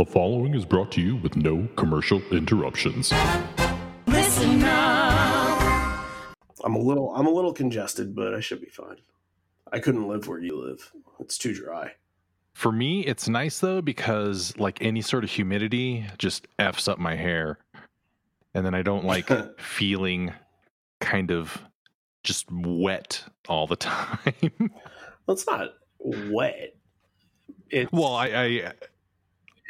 [0.00, 3.12] The following is brought to you with no commercial interruptions.
[4.06, 6.00] Listen up.
[6.64, 8.96] I'm a little I'm a little congested, but I should be fine.
[9.70, 10.90] I couldn't live where you live.
[11.18, 11.92] It's too dry.
[12.54, 17.14] For me, it's nice though because like any sort of humidity just f's up my
[17.14, 17.58] hair,
[18.54, 19.28] and then I don't like
[19.60, 20.32] feeling
[21.00, 21.60] kind of
[22.24, 24.22] just wet all the time.
[25.26, 26.74] Well, it's not wet.
[27.68, 28.72] It's well, I I,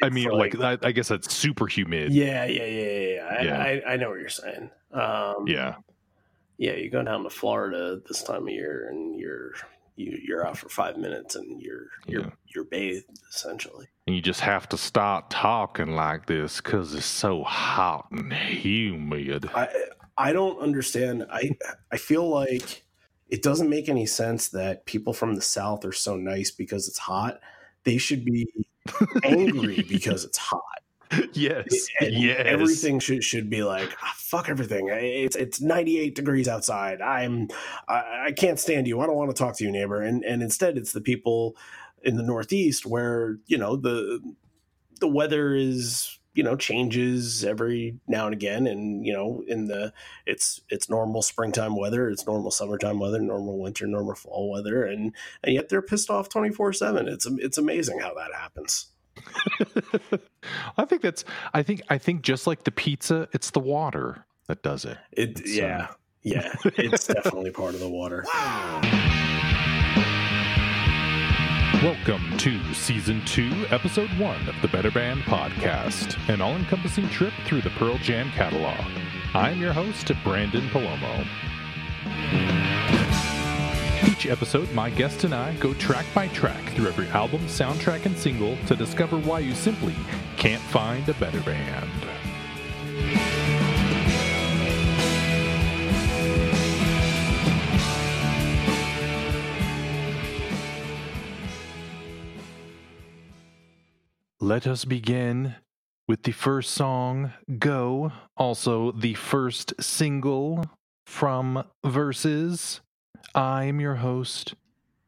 [0.01, 2.11] I mean, like, I, I guess it's super humid.
[2.13, 3.43] yeah, yeah, yeah, yeah.
[3.43, 3.57] yeah.
[3.63, 3.67] I.
[3.67, 4.69] I, I know what you're saying.
[4.91, 5.75] Um, Yeah.
[6.57, 6.73] yeah.
[6.73, 9.53] You go down to Florida this time of year, and you're
[9.95, 12.29] you, you're out for five minutes, and you're you're Yeah.
[12.53, 13.87] you're bathed essentially.
[14.07, 19.49] And you just have to start talking like this because it's so hot and humid.
[19.53, 19.67] I
[20.17, 21.25] I don't understand.
[21.31, 21.51] I
[21.91, 22.83] I feel like
[23.29, 26.97] it doesn't make any sense that people from the South are so nice because it's
[26.97, 27.39] hot.
[27.83, 28.47] They should be
[29.23, 30.61] angry because it's hot.
[31.33, 31.65] yes.
[31.99, 32.41] And yes.
[32.45, 34.87] Everything should should be like "Ah, fuck everything.
[34.89, 37.01] It's it's 98 degrees outside.
[37.01, 37.49] I'm
[37.87, 39.01] I, I can't stand you.
[39.01, 40.01] I don't want to talk to you, neighbor.
[40.01, 41.57] And and instead, it's the people
[42.03, 44.21] in the Northeast where you know the
[45.01, 49.91] the weather is you know changes every now and again and you know in the
[50.25, 55.13] it's it's normal springtime weather it's normal summertime weather normal winter normal fall weather and
[55.43, 58.87] and yet they're pissed off 24 7 it's it's amazing how that happens
[60.77, 64.63] I think that's I think I think just like the pizza, it's the water that
[64.63, 64.97] does it.
[65.11, 65.87] It It's, uh, yeah,
[66.23, 66.53] yeah.
[66.63, 68.25] It's definitely part of the water.
[71.81, 77.33] Welcome to season two, episode one of the Better Band Podcast, an all encompassing trip
[77.43, 78.85] through the Pearl Jam catalog.
[79.33, 81.25] I'm your host, Branden Palomo.
[84.07, 88.15] Each episode, my guest and I go track by track through every album, soundtrack, and
[88.15, 89.95] single to discover why you simply
[90.37, 91.89] can't find a better band.
[104.43, 105.53] Let us begin
[106.07, 110.65] with the first song, Go, also the first single
[111.05, 112.81] from Verses.
[113.35, 114.55] I'm your host,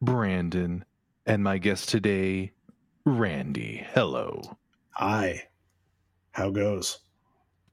[0.06, 0.84] Branden,
[1.26, 2.52] and my guest today,
[3.08, 3.84] Randy.
[3.96, 4.56] Hello.
[4.92, 5.46] Hi.
[6.34, 7.00] How goes?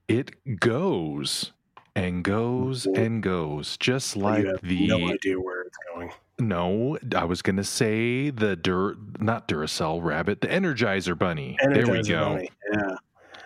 [0.07, 1.51] It goes
[1.95, 4.87] and goes and goes, just like the.
[4.87, 6.09] no idea where it's going.
[6.39, 11.57] No, I was gonna say the Dur, not Duracell rabbit, the Energizer Bunny.
[11.61, 12.29] there we go.
[12.35, 12.49] Bunny.
[12.73, 12.79] Yeah.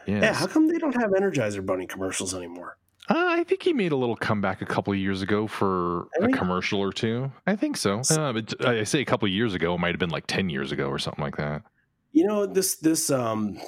[0.08, 0.24] Yes.
[0.24, 0.34] Yeah.
[0.34, 2.78] How come they don't have Energizer Bunny commercials anymore?
[3.08, 6.28] Uh, I think he made a little comeback a couple of years ago for a
[6.30, 7.32] commercial or two.
[7.46, 8.02] I think so.
[8.10, 9.76] Uh, but I say a couple of years ago.
[9.76, 11.62] It might have been like ten years ago or something like that.
[12.14, 13.60] You know this this um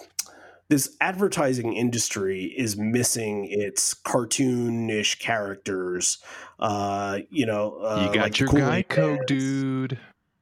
[0.69, 6.17] this advertising industry is missing its cartoonish characters.
[6.59, 9.99] Uh, you know, uh, you got like your Kool-Aid Geico dude.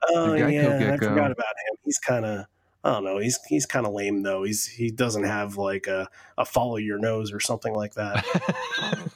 [0.10, 1.78] Oh Your Geico yeah, I forgot about him.
[1.84, 2.46] He's kind of
[2.84, 3.18] I don't know.
[3.18, 4.44] He's he's kind of lame though.
[4.44, 8.24] He's he doesn't have like a, a follow your nose or something like that.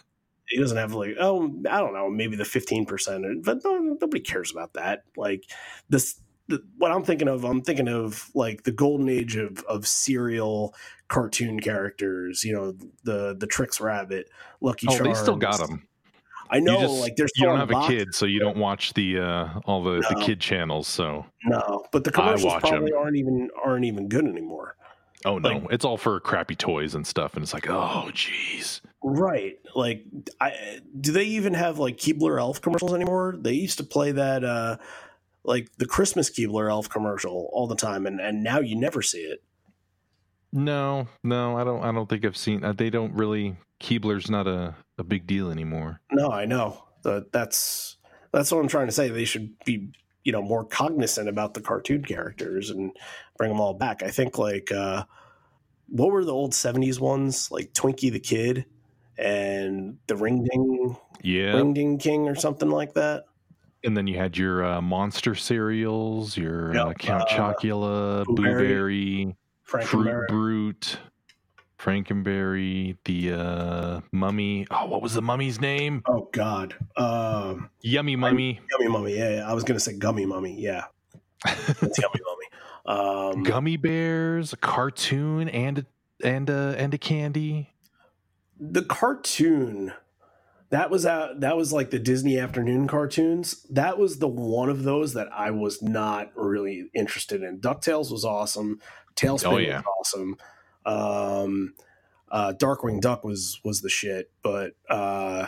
[0.48, 4.22] he doesn't have like oh I don't know maybe the fifteen percent, but no, nobody
[4.22, 5.04] cares about that.
[5.16, 5.44] Like
[5.88, 9.88] this, the, what I'm thinking of, I'm thinking of like the golden age of of
[9.88, 10.74] cereal
[11.10, 12.44] cartoon characters.
[12.44, 14.30] You know the the Trix Rabbit,
[14.62, 15.18] Lucky oh, Charms.
[15.18, 15.86] they still got them.
[16.52, 18.94] I know, you just, like there's you don't have a kid, so you don't watch
[18.94, 20.88] the uh, all the, the kid channels.
[20.88, 22.98] So No, but the commercials probably 'em.
[22.98, 24.76] aren't even aren't even good anymore.
[25.26, 28.82] oh no, Like- it's all for crappy toys and stuff, and it's like oh jeez.
[29.04, 29.60] Right.
[29.76, 30.04] Like
[30.42, 33.36] I do they even have like Keebler Elf commercials anymore?
[33.40, 34.78] They used to play that uh
[35.44, 39.20] like the Christmas Keebler Elf commercial all the time and and now you never see
[39.20, 39.44] it.
[40.52, 41.84] No, no, I don't.
[41.84, 42.64] I don't think I've seen.
[42.64, 43.56] Uh, they don't really.
[43.80, 46.02] Keebler's not a, a big deal anymore.
[46.12, 46.84] No, I know.
[47.04, 47.98] The, that's
[48.34, 49.10] that's what I'm trying to say.
[49.10, 49.90] They should be,
[50.24, 52.92] you know, more cognizant about the cartoon characters and
[53.38, 54.04] bring them all back.
[54.04, 55.06] I think like uh
[55.88, 57.50] what were the old 70s ones?
[57.52, 58.66] Like Twinkie the Kid
[59.18, 63.24] and the Ring Ding Yeah, Ring Ding King or something like that.
[63.84, 68.36] and then you had your uh, monster cereals, your Yep, uh, Count uh, Chocula, Boo
[68.36, 69.36] Blueberry, Fruit
[69.70, 70.28] Frankenberry.
[70.28, 70.98] Brute,
[71.78, 74.68] Frankenberry, the uh, Mummy.
[74.72, 76.02] Oh, what was the mummy's name?
[76.08, 76.76] Oh God.
[76.98, 78.60] Um Yummy Mummy.
[78.72, 79.50] Yummy Mummy, yeah, yeah.
[79.50, 80.86] I was gonna say Gummy Mummy, yeah.
[81.46, 82.46] It's Gummy Mummy.
[82.86, 85.86] Um, Gummy bears, a cartoon, and a,
[86.28, 87.70] and a, and a candy.
[88.60, 89.94] the cartoon
[90.72, 91.40] that was out.
[91.40, 93.66] That was like the Disney afternoon cartoons.
[93.70, 97.60] That was the one of those that I was not really interested in.
[97.60, 98.80] Ducktales was awesome.
[99.20, 99.82] TaleSpin Oh, yeah.
[99.82, 100.38] was awesome.
[100.86, 101.74] Um,
[102.32, 105.48] uh, Darkwing Duck was was the shit, but uh,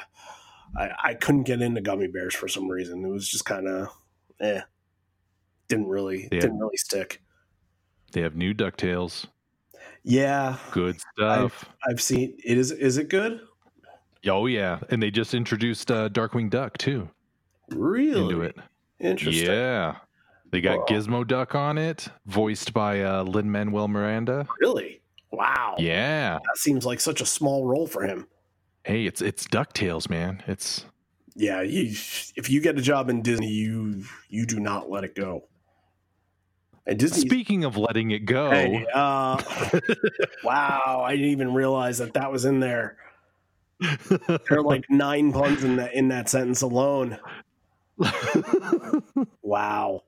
[0.78, 3.06] I, I couldn't get into gummy bears for some reason.
[3.06, 3.88] It was just kind of
[4.40, 4.62] eh,
[5.68, 6.40] didn't really Yeah.
[6.42, 7.22] didn't really stick.
[8.12, 9.26] They have new Ducktales.
[10.04, 11.66] Yeah, Good stuff.
[11.88, 12.58] I've seen it.
[12.58, 13.42] Is is it good?
[14.28, 17.10] oh yeah, and they just introduced uh, Darkwing Duck too
[17.70, 18.56] Really into it.
[19.00, 19.46] interesting.
[19.48, 19.96] Yeah,
[20.52, 20.88] they got.
[20.88, 24.48] Gizmo Duck on it, voiced by uh, Lin Manuel Miranda.
[24.60, 25.02] Really?
[25.32, 25.76] Wow.
[25.80, 26.40] Yeah.
[26.44, 28.28] That seems like such a small role for him.
[28.84, 30.44] Hey, it's it's Ducktales, man.
[30.48, 30.86] It's
[31.36, 31.92] Yeah, you,
[32.36, 35.46] if you get a job in Disney, you you do not let it go.
[36.86, 37.30] And Disney.
[37.30, 38.50] speaking of letting it go.
[38.50, 39.42] Hey, uh,
[40.44, 41.04] wow!
[41.06, 42.98] I didn't even realize that that was in there.
[43.80, 47.20] There are like nine puns in that in that sentence alone.
[49.42, 50.04] Wow.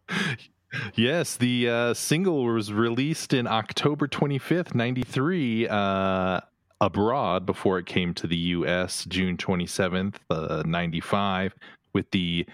[0.95, 6.40] yes, the uh, single was released in October 25th, 93, uh,
[6.81, 11.54] abroad before it came to the US June 27th, uh, 95,
[11.94, 12.45] with the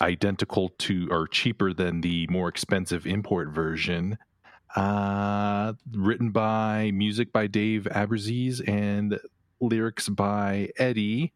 [0.00, 4.18] identical to or cheaper than the more expensive import version.
[4.76, 9.18] Uh, written by music by Dave Abbruzzese and
[9.60, 11.32] lyrics by Eddie.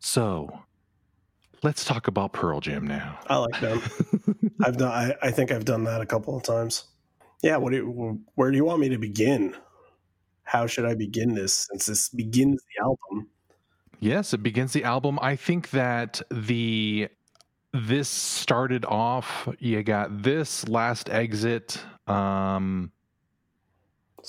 [0.00, 0.60] So,
[1.64, 3.18] let's talk about Pearl Jam now.
[3.26, 3.80] I like them.
[4.62, 4.92] I've done.
[4.92, 6.84] I, I think I've done that a couple of times.
[7.42, 7.56] Yeah.
[7.56, 7.70] What?
[7.70, 9.56] Do you, where do you want me to begin?
[10.44, 11.66] How should I begin this?
[11.70, 13.28] Since this begins the album.
[13.98, 15.18] Yes, it begins the album.
[15.22, 17.08] I think that the
[17.72, 19.48] this started off.
[19.58, 21.82] You got this last exit.
[22.06, 22.92] Um,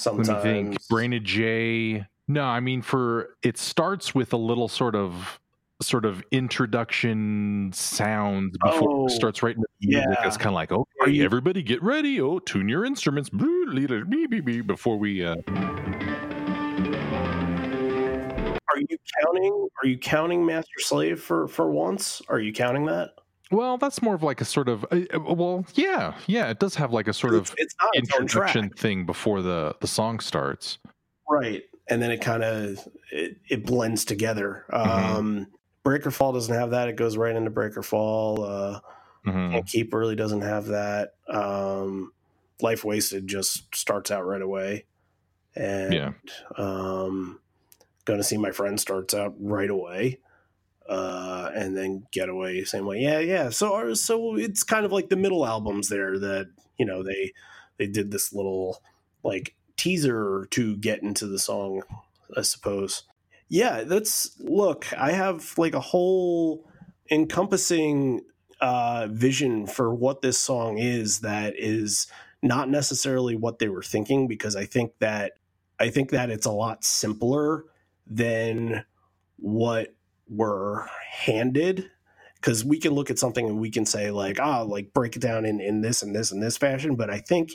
[0.06, 0.44] let me Sometimes.
[0.44, 0.88] think.
[0.88, 2.08] Brain of J.
[2.28, 5.40] No, I mean for it starts with a little sort of
[5.82, 10.08] sort of introduction sounds before Oh, it starts right into the music.
[10.20, 10.28] yeah.
[10.28, 12.22] It's kind of like, okay, you- everybody get ready.
[12.22, 13.30] Oh, tune your instruments.
[13.30, 15.36] Before we uh,
[18.68, 19.68] Are you counting?
[19.84, 22.22] Are you counting Master Slave for for once?
[22.30, 23.12] Are you counting that?
[23.52, 26.50] Well, that's more of like a sort of uh, uh, well, yeah, yeah.
[26.50, 29.06] It does have like a sort it's, of it's not its own track, introduction thing
[29.06, 30.78] before the the song starts.
[31.30, 31.64] right?
[31.90, 32.80] And then it kind of
[33.12, 34.66] it, it blends together.
[34.72, 34.88] Mhm.
[34.88, 35.48] Um,
[35.86, 36.90] Breaker Fall doesn't have that.
[36.90, 38.44] It goes right into Breaker Fall.
[38.44, 38.80] Uh,
[39.26, 39.52] Mhm.
[39.52, 41.14] Can't Keep really doesn't have that.
[41.30, 42.12] Um,
[42.62, 44.86] Life Wasted just starts out right away,
[45.56, 46.12] and Yeah.
[46.58, 47.40] um,
[48.06, 50.20] Going to See My Friend starts out right away.
[50.88, 53.00] Uh, and then Getaway same way.
[53.00, 53.50] Yeah, yeah.
[53.50, 56.48] So so it's kind of like the middle albums there that
[56.78, 57.34] you know they
[57.78, 58.84] they did this little
[59.24, 61.82] like teaser to get into the song,
[62.38, 63.04] I suppose.
[63.50, 64.92] Yeah, that's look.
[64.98, 66.68] I have like a whole
[67.12, 68.22] encompassing
[68.60, 72.08] uh, vision for what this song is that is
[72.42, 75.34] not necessarily what they were thinking because I think that
[75.80, 77.66] I think that it's a lot simpler
[78.08, 78.86] than
[79.38, 79.94] what
[80.28, 81.90] we're handed
[82.36, 85.22] because we can look at something and we can say like ah like break it
[85.22, 87.52] down in in this and this and this fashion but I think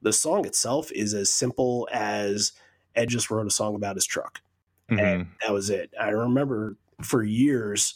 [0.00, 2.52] the song itself is as simple as
[2.94, 4.40] Ed just wrote a song about his truck
[4.90, 5.38] Mhm.
[5.40, 5.92] and that was it.
[6.00, 7.94] I remember for years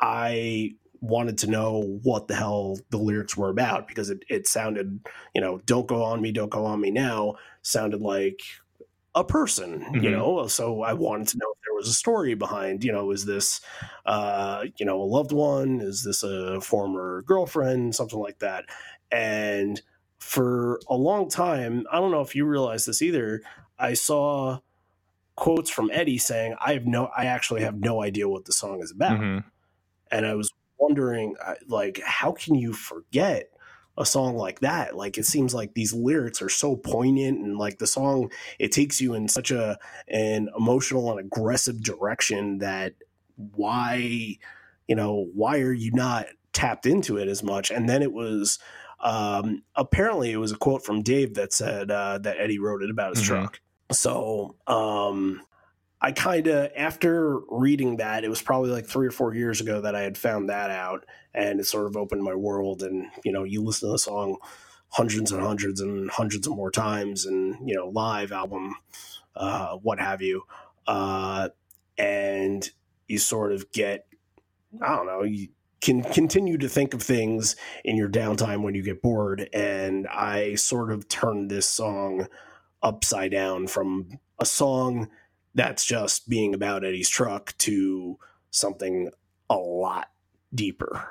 [0.00, 5.06] I wanted to know what the hell the lyrics were about because it, it sounded,
[5.34, 8.40] you know, don't go on me, don't go on me now sounded like
[9.14, 10.10] a person, you Mhm.
[10.10, 10.46] know.
[10.48, 13.60] So I wanted to know if there was a story behind, you know, is this
[14.06, 15.80] uh, you know, a loved one?
[15.80, 17.94] Is this a former girlfriend?
[17.94, 18.66] Something like that.
[19.10, 19.80] And
[20.20, 23.42] for a long time, I don't know if you realize this either,
[23.78, 24.60] I saw
[25.38, 28.82] quotes from Eddie saying, "I have no, I actually have no idea what the song
[28.82, 29.44] is about," Mhm.
[30.10, 31.36] and I was wondering,
[31.68, 33.50] like, how can you forget
[33.96, 34.96] a song like that?
[34.96, 39.00] Like, it seems like these lyrics are so poignant, and like the song, it takes
[39.00, 39.78] you in such a
[40.08, 42.94] an emotional and aggressive direction that
[43.36, 44.36] why,
[44.88, 47.70] you know, why are you not tapped into it as much?
[47.70, 48.58] And then it was.
[49.00, 52.90] Um, apparently, it was a quote from Dave that said uh, that Eddie wrote it
[52.90, 53.26] about his Mhm.
[53.26, 53.60] truck.
[53.90, 55.42] So, um,
[56.00, 59.80] I kind of, after reading that, it was probably like three or four years ago
[59.80, 61.04] that I had found that out,
[61.34, 62.82] and it sort of opened my world.
[62.82, 64.36] And you know, you listen to the song
[64.90, 68.76] hundreds and hundreds and hundreds of more times, and you know, live album,
[69.34, 70.42] uh, what have you,
[70.86, 71.48] uh,
[71.96, 72.70] and
[73.08, 74.06] you sort of get,
[74.80, 75.48] I don't know, you
[75.80, 80.54] can continue to think of things in your downtime when you get bored, and I
[80.54, 82.28] sort of turned this song
[82.82, 85.08] upside down from a song
[85.54, 88.18] that's just being about Eddie's truck to
[88.50, 89.10] something
[89.50, 90.10] a lot
[90.54, 91.08] deeper.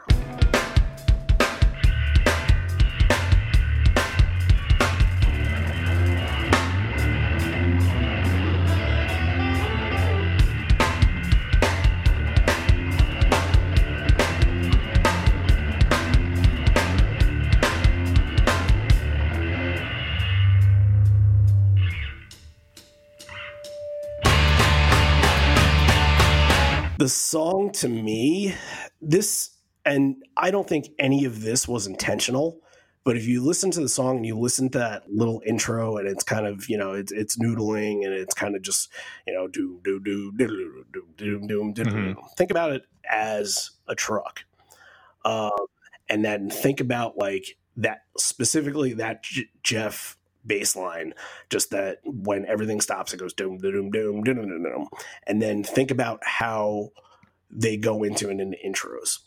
[26.98, 28.56] The song to me,
[29.01, 29.51] this,
[29.86, 32.60] and I don't think any of this was intentional.
[33.04, 36.08] But if you listen to the song and you listen to that little intro, and
[36.08, 38.92] it's kind of you know it's it's noodling and it's kind of just
[39.27, 42.16] you know do do do do do do do do do.
[42.36, 44.44] Think about it as a truck,
[45.24, 45.51] um,
[46.10, 50.17] and then think about like that specifically that J- Jeff
[50.48, 51.13] bass line,
[51.50, 54.88] just that when everything stops, it goes doom doom doom doom doom doom,
[55.27, 56.89] and then think about how
[57.51, 59.20] they go into it in the intros.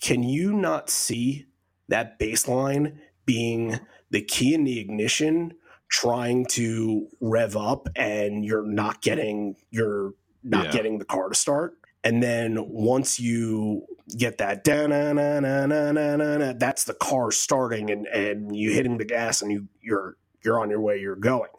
[0.00, 1.46] Can you not see
[1.88, 3.78] that bass line being
[4.10, 5.54] the key in the ignition
[5.88, 10.72] trying to rev up and you're not getting you're not Yeah.
[10.72, 13.84] getting the car to start and then once you
[14.16, 18.06] get that da na na na na na na na that's the car starting and
[18.08, 20.16] and you hitting the gas and you you're
[20.46, 21.50] you're on your way you're going.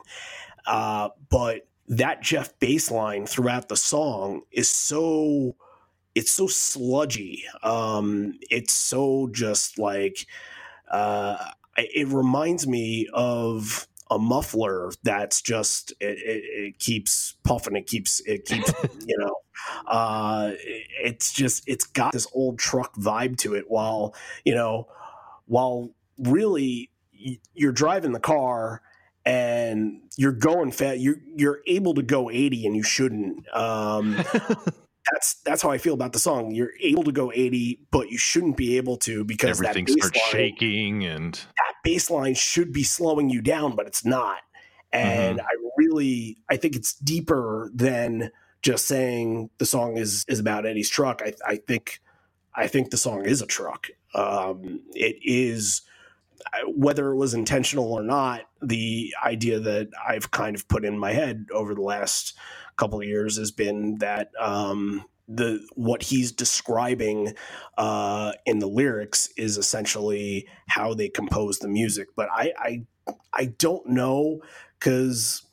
[0.66, 5.56] Uh but that Jeff bass line throughout the song is so
[6.16, 7.44] it's so sludgy.
[7.62, 10.26] Um it's so just like
[10.90, 17.88] uh it reminds me of a muffler that's just it, it, it keeps puffing it
[17.88, 18.72] keeps it keeps
[19.06, 19.36] you know
[19.88, 20.52] uh
[21.04, 24.16] it's just it's got this old truck vibe to it while
[24.46, 24.88] you know
[25.46, 26.90] while really
[27.54, 28.82] you're driving the car
[29.26, 34.18] and you're going fast you're you're able to go 80 and you shouldn't um
[35.12, 36.52] that's that's how I feel about the song.
[36.52, 40.20] You're able to go 80, but you shouldn't be able to because Everything that starts
[40.20, 44.40] shaking and that baseline should be slowing you down, but it's not.
[44.92, 48.32] And I really I think it's deeper than
[48.62, 51.22] just saying the song is is about Eddie's truck.
[51.24, 52.02] I, I think
[52.56, 53.88] I think the song is a truck.
[54.14, 55.82] Um, it is
[56.68, 58.42] whether it was intentional or not.
[58.62, 62.38] The idea that I've kind of put in my head over the last
[62.78, 67.34] couple of years has been that um, the what he's describing
[67.78, 72.10] uh, in the lyrics is essentially how they compose the music.
[72.16, 72.86] But I I,
[73.34, 74.42] I don't know
[74.80, 75.44] because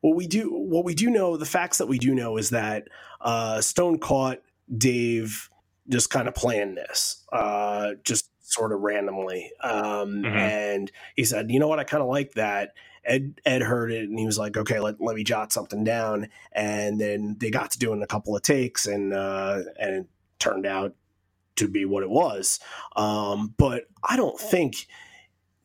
[0.00, 2.88] what we do what we do know the facts that we do know is that
[3.20, 4.38] uh, Stone caught
[4.76, 5.50] Dave
[5.88, 10.26] just kind of playing this uh, just sort of randomly um, Mhm.
[10.36, 12.72] and he said you know what I kind of like that
[13.04, 16.28] Ed Ed heard it and he was like, okay, let, let me jot something down.
[16.50, 20.06] And then they got to doing a couple of takes and uh, and it
[20.40, 20.96] turned out
[21.54, 22.58] to be what it was.
[22.96, 24.88] Um, but I don't think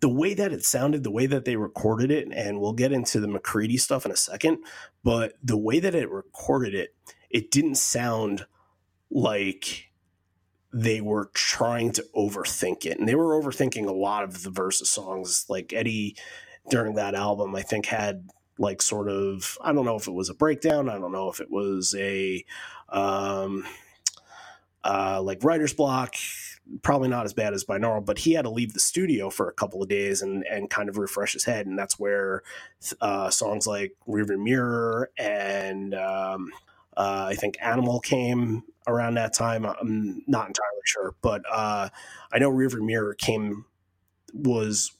[0.01, 3.19] the way that it sounded, the way that they recorded it, and we'll get into
[3.19, 4.59] the McCready stuff in a second,
[5.03, 6.93] but the way that it recorded it,
[7.31, 8.45] it didn't sound
[9.09, 9.90] like
[10.73, 12.97] they were trying to overthink it.
[12.99, 15.45] And they were overthinking a lot of the verses songs.
[15.49, 16.15] Like Eddie
[16.69, 20.29] during that album, I think had like sort of I don't know if it was
[20.29, 22.45] a breakdown, I don't know if it was a
[22.89, 23.65] um
[24.83, 26.15] uh like writer's block,
[26.83, 29.53] probably not as bad as binaural, but he had to leave the studio for a
[29.53, 32.43] couple of days and and kind of refresh his head, and that's where
[33.01, 36.51] uh songs like Rearview Mirror and um
[36.97, 39.65] uh, I think Animal came around that time.
[39.65, 41.89] I'm not entirely sure, but uh,
[42.31, 43.65] I know Rearview Mirror came
[44.33, 44.91] was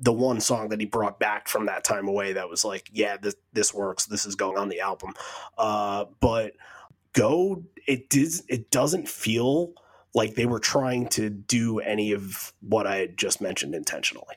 [0.00, 3.16] the one song that he brought back from that time away that was like, yeah,
[3.16, 4.06] this this works.
[4.06, 5.14] This is going on the album.
[5.58, 6.52] Uh, but
[7.12, 9.72] Go, it did it doesn't feel
[10.14, 14.36] like they were trying to do any of what I had just mentioned intentionally.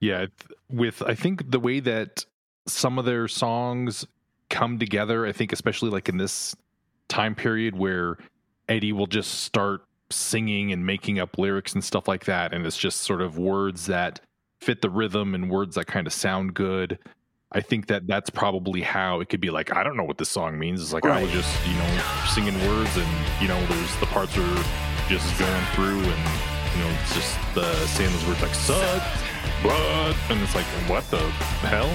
[0.00, 0.26] Yeah,
[0.70, 2.24] with I think the way that
[2.66, 4.06] some of their songs
[4.54, 6.54] come together, I think especially like in this
[7.08, 8.18] time period where
[8.68, 12.76] Eddie will just start singing and making up lyrics and stuff like that and it's
[12.76, 14.20] just sort of words that
[14.60, 17.00] fit the rhythm and words that kind of sound good.
[17.50, 20.28] I think that that's probably how it could be like I don't know what this
[20.28, 20.80] song means.
[20.80, 23.10] It's like oh, I was just, you know, singing words and
[23.42, 24.64] you know, there's the parts are
[25.08, 26.22] just going through and
[26.74, 29.02] you know, it's just the saying those words like suck,
[29.64, 31.18] but and it's like what the
[31.66, 31.90] hell?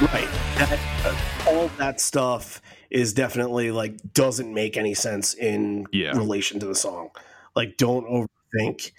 [0.00, 0.28] Right.
[0.56, 6.16] That, uh, all that stuff is definitely like doesn't make any sense in Yeah.
[6.16, 7.10] relation to the song.
[7.54, 8.92] Like, don't overthink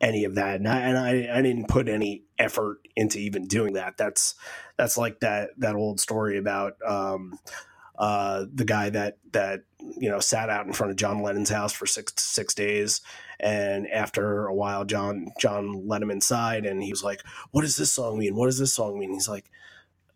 [0.00, 0.56] any of that.
[0.56, 3.96] And I, and I, I didn't put any effort into even doing that.
[3.96, 4.34] That's
[4.76, 7.38] that's like that that old story about um,
[7.96, 11.72] uh, the guy that that you know sat out in front of John Lennon's house
[11.72, 13.00] for six six days,
[13.40, 17.76] and after a while, John John let him inside, and he was like, "What does
[17.76, 18.36] this song mean?
[18.36, 19.50] What does this song mean?" He's like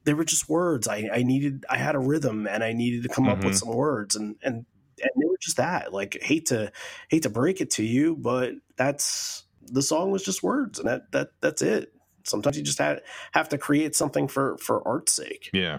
[0.05, 0.89] they were just words.
[0.89, 3.59] I, I needed, I had a rhythm and I needed to come up with Mhm.
[3.59, 4.67] some words and, and,
[5.01, 6.73] and they were just that like, hate to,
[7.09, 11.13] hate to break it to you, but that's, the song was just words and that,
[11.13, 11.93] that, that's it.
[12.25, 13.01] Sometimes you just had,
[13.33, 15.51] have to create something for, for art's sake.
[15.53, 15.79] Yeah.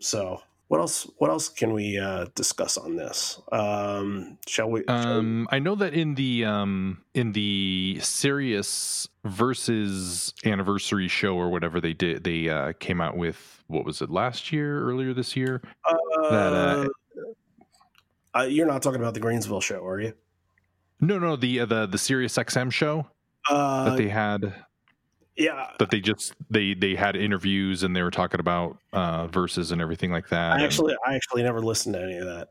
[0.00, 0.40] So
[0.70, 1.10] what else?
[1.18, 3.40] What else can we uh, discuss on this?
[3.50, 4.84] Um, shall we?
[4.86, 11.50] shall Um, I know that in the um in the Sirius versus anniversary show or
[11.50, 15.34] whatever they did, they uh, came out with what was it last year, earlier this
[15.34, 15.60] year?
[16.30, 20.12] that, uh, uh, you're not talking about the Greensville show, are you?
[21.00, 23.08] No, no, the uh, the the Sirius XM show
[23.50, 24.54] Uh, that they had
[25.40, 29.72] yeah, that they just they they had interviews and they were talking about uh verses
[29.72, 30.52] and everything like that.
[30.52, 32.48] I and- actually, I actually never listened to any of that.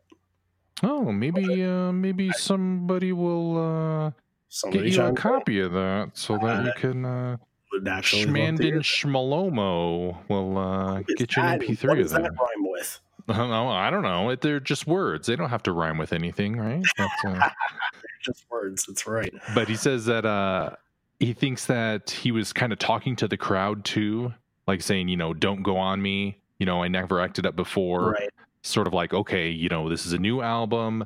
[0.83, 4.11] oh, maybe uh maybe somebody will uh
[4.51, 7.37] Somebody get you a copy of that so that you Uh, can uh
[7.71, 8.83] Would actually love to hear Schmandin.
[8.83, 11.59] Schmalomo will uh get you an?
[11.59, 12.21] MP3 What of that.
[12.23, 12.99] that rhyme with?
[13.27, 14.29] No, I don't know.
[14.31, 15.27] It- They're just words.
[15.27, 16.81] They don't have to rhyme with anything, right?
[16.97, 17.49] That's, uh,
[18.25, 18.85] Just words.
[18.87, 19.31] That's right.
[19.55, 20.71] but he says that uh
[21.19, 24.33] he thinks that he was kind of talking to the crowd too,
[24.67, 26.39] like saying, you know, don't go on me.
[26.59, 28.11] You know, I never acted up before.
[28.11, 28.29] Right.
[28.61, 31.05] Sort of like, okay, you know, this is a new album.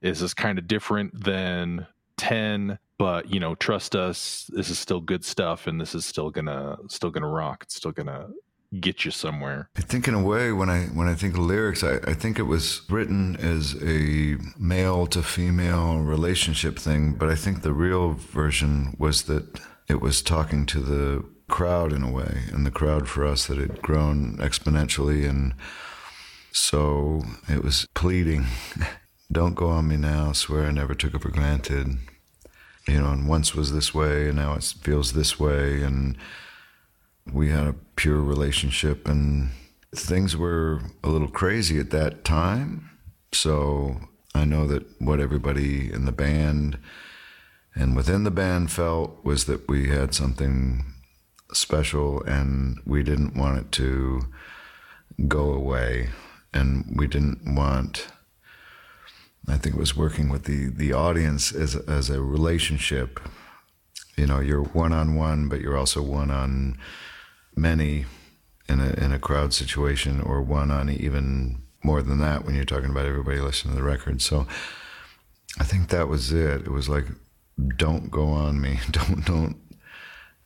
[0.00, 1.86] This is kind of different than
[2.18, 6.30] 10, but you know, trust us, this is still good stuff and this is still
[6.30, 7.62] gonna still gonna rock.
[7.62, 8.28] It's still gonna
[8.80, 9.68] get you somewhere.
[9.76, 12.38] I think in a way when I when I think of lyrics, I, I think
[12.38, 18.12] it was written as a male to female relationship thing, but I think the real
[18.12, 23.08] version was that it was talking to the crowd in a way, and the crowd
[23.08, 25.54] for us that had grown exponentially, and
[26.52, 28.46] so it was pleading,
[29.32, 30.32] "Don't go on me now.
[30.32, 31.98] Swear I never took it for granted."
[32.88, 36.18] You know, and once was this way, and now it feels this way, and
[37.32, 39.50] we had a pure relationship and
[39.94, 42.90] things were a little crazy at that time.
[43.32, 44.00] So
[44.36, 46.76] i know that what everybody in the band
[47.74, 50.84] and within the band felt was that we had something
[51.52, 54.22] special and we didn't want it to
[55.28, 56.10] go away.
[56.52, 58.08] And we didn't want
[59.46, 63.20] i think it was working with the the audience as as a relationship.
[64.16, 66.78] You know you're one on one but you're also one on
[67.56, 68.06] many
[68.68, 72.64] in a in a crowd situation, or one on even more than that when you're
[72.64, 74.22] talking about everybody listening to the record.
[74.22, 74.46] So
[75.58, 76.62] I think that was it.
[76.62, 77.06] It was like,
[77.76, 78.80] don't go on me.
[78.90, 79.56] Don't don't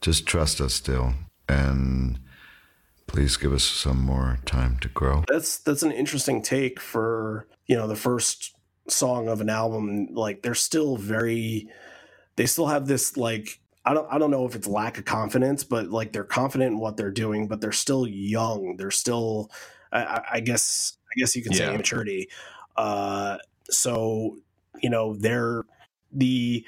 [0.01, 1.15] just trust us still,
[1.49, 2.21] and
[3.07, 5.25] please give us some more time to grow.
[5.29, 8.55] That's that's an interesting take for you know the first
[8.91, 10.09] song of an album.
[10.13, 11.69] Like they're still very,
[12.37, 15.65] they still have this like I don't I don't know if it's lack of confidence,
[15.65, 18.77] but like they're confident in what they're doing, but they're still young.
[18.77, 19.51] They're still,
[19.93, 21.73] I, I- guess I guess you can say Yeah.
[21.73, 22.29] immaturity.
[22.77, 23.39] Uh,
[23.71, 24.39] so
[24.83, 25.65] you know they're
[26.13, 26.65] the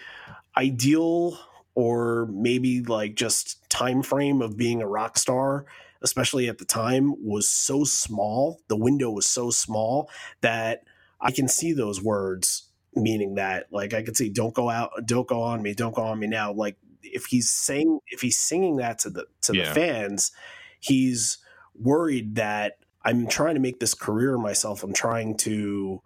[0.57, 1.39] ideal
[1.75, 5.65] or maybe like just time frame of being a rock star
[6.03, 10.83] especially at the time was so small the window was so small that
[11.21, 15.29] i can see those words meaning that like i could see don't go out don't
[15.29, 18.77] go on me don't go on me now like if he's saying if he's singing
[18.77, 19.69] that to the to Yeah.
[19.69, 20.33] the fans
[20.81, 21.39] he's
[21.75, 26.03] worried that i'm trying to make this career myself i'm trying to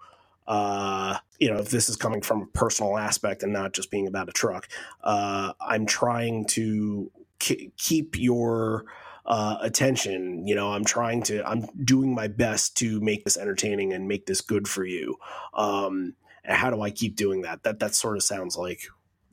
[0.46, 4.06] uh you know if this is coming from a personal aspect and not just being
[4.06, 4.68] about a truck
[5.02, 8.84] uh i'm trying to k- keep your
[9.26, 10.46] uh, attention.
[10.46, 14.26] You know, I'm trying to, I'm doing my best to make this entertaining and make
[14.26, 15.16] this good for you.
[15.54, 17.62] Um, and how do I keep doing that?
[17.62, 18.82] That that sort of sounds like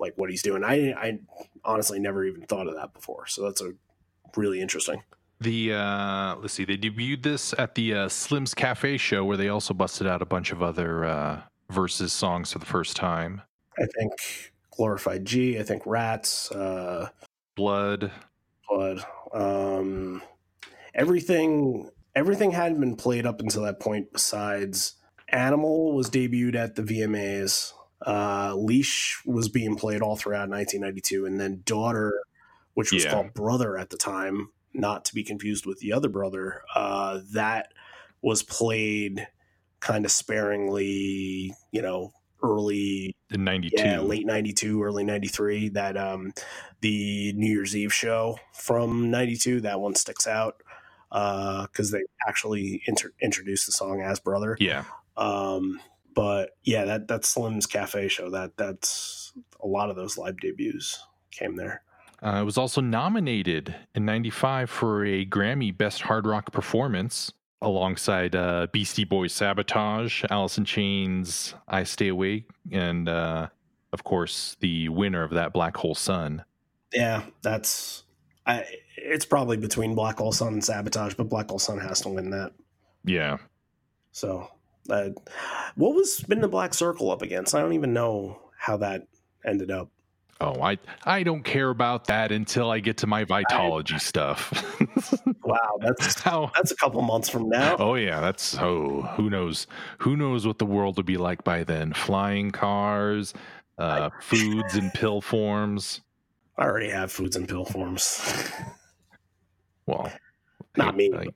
[0.02, 0.64] like what he's doing.
[0.64, 1.20] I I
[1.64, 3.28] honestly never even thought of that before.
[3.28, 3.72] So that's a
[4.36, 5.04] really interesting.
[5.40, 9.48] The uh let's see, they debuted this at the uh, Slim's Cafe show where they
[9.48, 13.42] also busted out a bunch of other uh verses songs for the first time.
[13.80, 14.12] I think
[14.72, 15.60] glorified G.
[15.60, 16.52] I think rats.
[16.52, 17.10] Uh,
[17.56, 18.12] Blood.
[18.70, 19.06] blood.
[19.34, 20.22] Um,
[20.94, 24.12] everything everything hadn't been played up until that point.
[24.12, 24.96] Besides,
[25.30, 27.74] Animal was debuted at the VMAs.
[28.06, 32.24] Uh, Leash was being played all throughout 1992, and then Daughter,
[32.74, 33.12] which was Yeah.
[33.12, 36.62] called Brother at the time, not to be confused with the other brother.
[36.76, 37.74] Uh, that
[38.22, 39.28] was played
[39.80, 43.76] kind of sparingly, you know, early in 92.
[43.78, 45.70] yeah, late '92, early '93.
[45.70, 46.34] That um,
[46.82, 49.62] the New Year's Eve show from '92.
[49.62, 50.62] That one sticks out
[51.12, 54.58] because they actually inter- introduced the song as brother.
[54.60, 54.86] Yeah.
[55.18, 55.80] Um,
[56.14, 58.30] but yeah, that that Slim's Cafe show.
[58.30, 61.84] That that's a lot of those live debuts came there.
[62.24, 68.36] Uh, it was also nominated in 95 for a Grammy Best Hard Rock Performance alongside
[68.36, 73.48] uh, Beastie Boys Sabotage, Alice in Chains I Stay Awake, and uh,
[73.94, 76.44] of course the winner of that Black Hole Sun.
[76.94, 78.04] Yeah, that's.
[78.46, 78.66] I,
[78.98, 82.32] it's probably between Black Hole Sun and Sabotage, but Black Hole Sun has to win
[82.32, 82.54] that.
[83.06, 83.38] Yeah.
[84.12, 84.50] So,
[84.92, 85.10] uh,
[85.76, 87.56] what was Spin the Black Circle up against?
[87.56, 89.08] I don't even know how that
[89.46, 89.90] ended up.
[90.40, 94.52] Oh, I I don't care about that until I get to my Vitalogy stuff.
[95.44, 96.52] Wow, that's How?
[96.56, 97.76] that's a couple months from now.
[97.78, 101.64] Oh yeah, that's oh who knows who knows what the world will be like by
[101.64, 101.94] then?
[101.94, 103.34] Flying cars,
[103.78, 106.02] uh, foods in pill forms.
[106.58, 108.22] I already have foods and pill forms.
[109.88, 110.12] Well,
[110.78, 111.34] Not me, Like,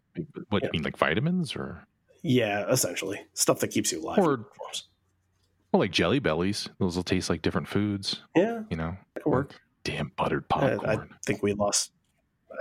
[0.50, 0.68] what yeah.
[0.68, 1.86] you mean, like vitamins or
[2.26, 4.18] yeah, essentially stuff that keeps you alive.
[4.20, 4.48] Or-
[5.72, 6.70] well, like jelly bellies?
[6.80, 8.22] Those will taste like different foods.
[8.36, 9.60] Yeah, You know, work.
[9.84, 11.92] damn buttered I, I think we lost.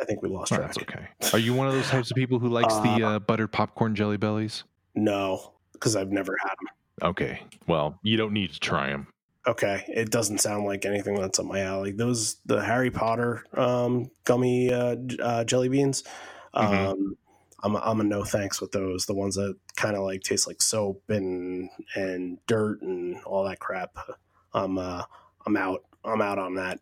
[0.01, 0.75] I think we lost Oh, track.
[0.75, 1.07] that's okay.
[1.33, 4.17] Are you one of those types of people who likes the uh, buttered popcorn jelly
[4.17, 4.65] bellies?
[4.97, 7.09] No, because I've never had them.
[7.11, 7.41] Okay.
[7.69, 9.07] Well, you don't need to try them.
[9.47, 11.93] Okay, it doesn't sound like anything that's up my alley.
[11.93, 16.03] Those the Harry Potter um, gummy uh, uh, jelly beans.
[16.55, 17.17] Um, Mhm.
[17.65, 19.07] I'm a, I'm a no thanks with those.
[19.07, 23.59] The ones that kind of like taste like soap and and dirt and all that
[23.59, 23.97] crap.
[24.53, 25.03] I'm uh,
[25.47, 25.83] I'm out.
[26.05, 26.81] I'm out on that.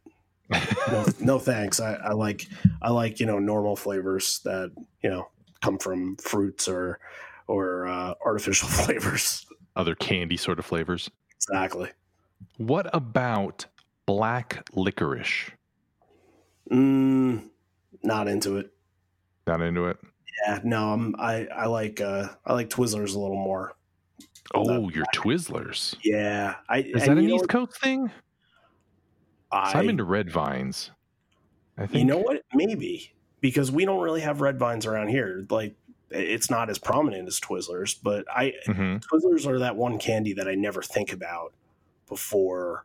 [0.90, 1.78] No, no thanks.
[1.78, 2.48] I, I like
[2.82, 5.28] I like you know normal flavors that you know
[5.62, 6.98] come from fruits or
[7.46, 9.46] or uh, artificial flavors.
[9.76, 11.08] Other candy sort of flavors.
[11.36, 11.90] Exactly.
[12.56, 13.66] What about
[14.04, 15.52] black licorice?
[16.70, 17.48] Mm,
[18.02, 18.72] not into it.
[19.46, 19.98] Not into it.
[20.46, 23.74] Yeah, no, I'm I I like uh I like Twizzlers a little more.
[24.54, 25.94] Oh, your Twizzlers.
[26.02, 27.48] Yeah, I Is that an East?
[27.48, 28.10] Coast thing?
[29.50, 30.90] I, So I'm into red vines.
[31.78, 32.00] I think.
[32.00, 32.42] you know what?
[32.54, 35.46] Maybe because we don't really have red vines around here.
[35.48, 35.74] Like
[36.10, 40.48] it's not as prominent as Twizzlers, but I hmm Twizzlers are that one candy that
[40.48, 41.52] I never think about
[42.08, 42.84] before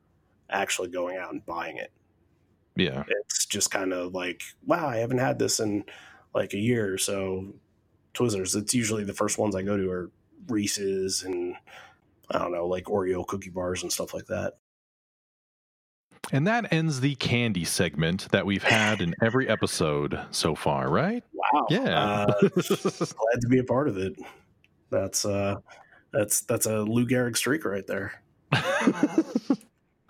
[0.49, 1.91] actually going out and buying it.
[2.75, 3.03] Yeah.
[3.07, 5.83] It's just kind of like, wow, I haven't had this in
[6.37, 7.53] like a year or so.
[8.13, 8.55] Twizzlers.
[8.55, 10.09] It's usually the first ones I go to are
[10.47, 11.55] Reese's and
[12.31, 14.53] I don't know, like Oreo cookie bars and stuff like that.
[16.31, 21.23] And that ends the candy segment that we've had in every episode so far, right?
[21.33, 21.67] Wow.
[21.69, 21.99] Yeah.
[21.99, 24.13] Uh, glad to be a part of it.
[24.89, 25.55] That's uh
[26.11, 28.21] that's that's a Lou Gehrig streak right there.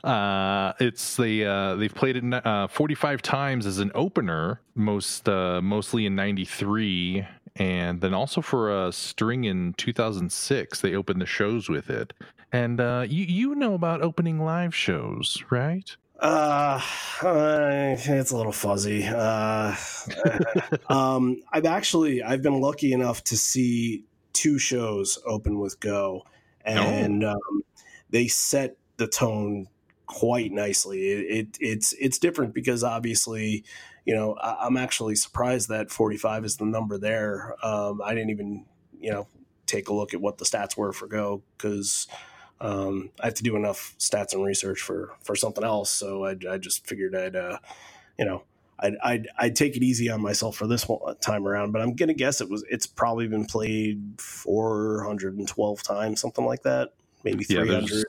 [0.08, 5.62] uh, it's the uh, they've played it uh, 45 times as an opener, most uh,
[5.62, 10.80] mostly in '93, and then also for a string in 2006.
[10.80, 12.14] They opened the shows with it,
[12.54, 15.94] and uh, you you know about opening live shows, right?
[16.22, 16.82] Uh,
[17.22, 19.06] uh it's a little fuzzy.
[19.06, 19.76] Uh
[20.90, 26.24] um I've actually I've been lucky enough to see two shows open with Go
[26.66, 27.62] and um
[28.10, 29.68] they set the tone
[30.08, 31.02] quite nicely.
[31.12, 33.64] It, it it's it's different because obviously,
[34.06, 37.56] you know, I, I'm actually surprised that 45 is the number there.
[37.64, 38.66] Um I didn't even,
[39.00, 39.28] you know,
[39.68, 42.08] take a look at what the stats were for Go cuz
[42.60, 45.92] um, I have to do enough stats and research for for something else.
[45.92, 47.60] So I, I just figured I'd, uh,
[48.18, 48.44] you know,
[48.80, 51.72] I'd, I'd I'd take it easy on myself for this one, time around.
[51.72, 56.94] But I'm gonna guess it was it's probably been played 412 times, something like that,
[57.24, 57.90] maybe Yeah, 300.
[57.90, 58.06] there's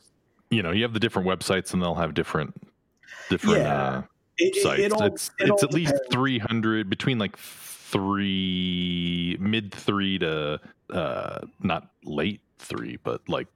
[0.51, 2.55] you know you have the different websites, and they'll have different
[3.31, 3.75] different Yeah.
[3.83, 4.03] uh,
[4.39, 4.81] It- it- sites.
[4.81, 11.39] it all- it's it it's at least 300 between like three mid three to uh
[11.61, 13.47] not late three, but like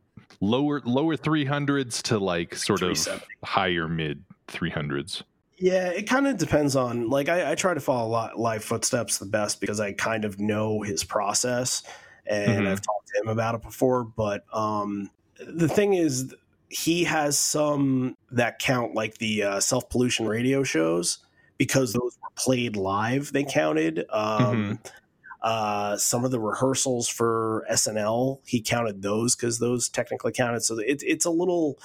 [0.41, 2.97] lower lower 300s to like sort of
[3.45, 5.23] higher mid 300s.
[5.59, 9.19] Yeah, it kind of depends on like I, I try to follow li- live footsteps
[9.19, 11.83] the best because I kind of know his process
[12.27, 12.69] and Mhm.
[12.69, 14.05] I've talked to him about it before.
[14.05, 15.11] But um,
[15.47, 16.35] the thing is,
[16.73, 21.19] he has some that count like the uh, self pollution radio shows
[21.59, 23.33] because those were played live.
[23.33, 24.07] They counted.
[24.11, 24.81] Um,
[25.43, 30.63] uh, some of the rehearsals for SNL, he counted those because those technically counted.
[30.63, 31.79] So it, it's a little,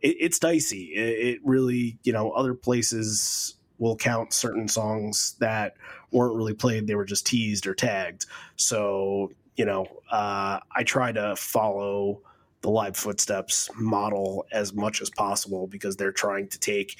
[0.00, 0.92] it, it's dicey.
[0.94, 5.74] It, it really, you know, other places will count certain songs that
[6.10, 8.26] weren't really played; they were just teased or tagged.
[8.56, 12.22] So you know, uh, I try to follow
[12.62, 16.96] the live footsteps model as much as possible because they're trying to take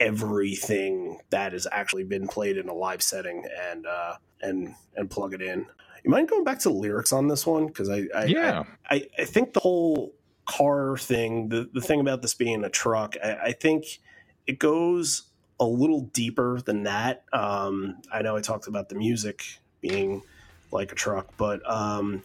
[0.00, 5.34] everything that has actually been played in a live setting and uh, and and plug
[5.34, 5.66] it in.
[6.04, 7.66] You mind going back to the lyrics on this one?
[7.66, 8.64] Because I, I yeah.
[8.90, 10.14] I, I think the whole
[10.46, 14.00] car thing, the, the thing about this being a truck, I, I think
[14.46, 15.22] it goes
[15.58, 17.24] a little deeper than that.
[17.32, 19.44] Um, I know I talked about the music
[19.80, 20.22] being
[20.70, 22.22] like a truck, but um,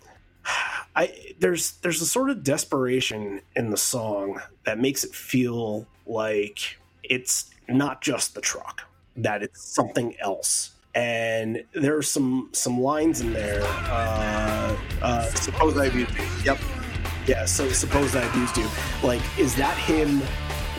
[0.96, 6.78] I there's there's a sort of desperation in the song that makes it feel like
[7.04, 8.82] it's not just the truck,
[9.16, 10.72] that it's something else.
[10.96, 13.62] and there are some some lines in there.
[13.64, 16.26] Uh, uh, suppose I abused you.
[16.44, 16.60] Yep.
[17.28, 17.46] Yeah.
[17.46, 18.68] So suppose I abused you.
[19.04, 20.22] Like, is that him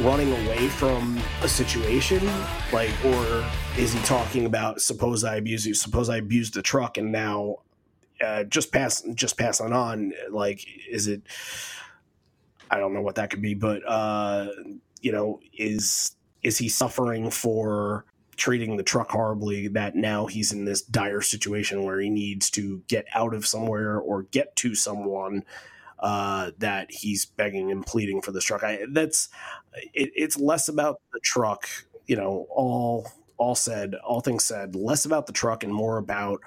[0.01, 2.25] running away from a situation?
[2.73, 3.45] Like, or
[3.79, 5.75] is he talking about suppose I abused you?
[5.75, 7.59] Suppose I abused the truck, and now
[8.25, 10.13] uh, just pass just passing on.
[10.31, 11.23] Like, is it?
[12.71, 14.49] I don't know what that could be, but uh,
[15.01, 18.05] you know, is is he suffering for
[18.37, 22.83] treating the truck horribly that now he's in this dire situation where he needs to
[22.89, 25.45] get out of somewhere or get to someone
[25.99, 28.65] uh, that he's begging and pleading for this truck.
[28.65, 29.29] I, that's
[29.93, 31.69] it, it's less about the truck,
[32.07, 33.07] you know, all
[33.37, 36.41] all said, all things said, less about the truck and more about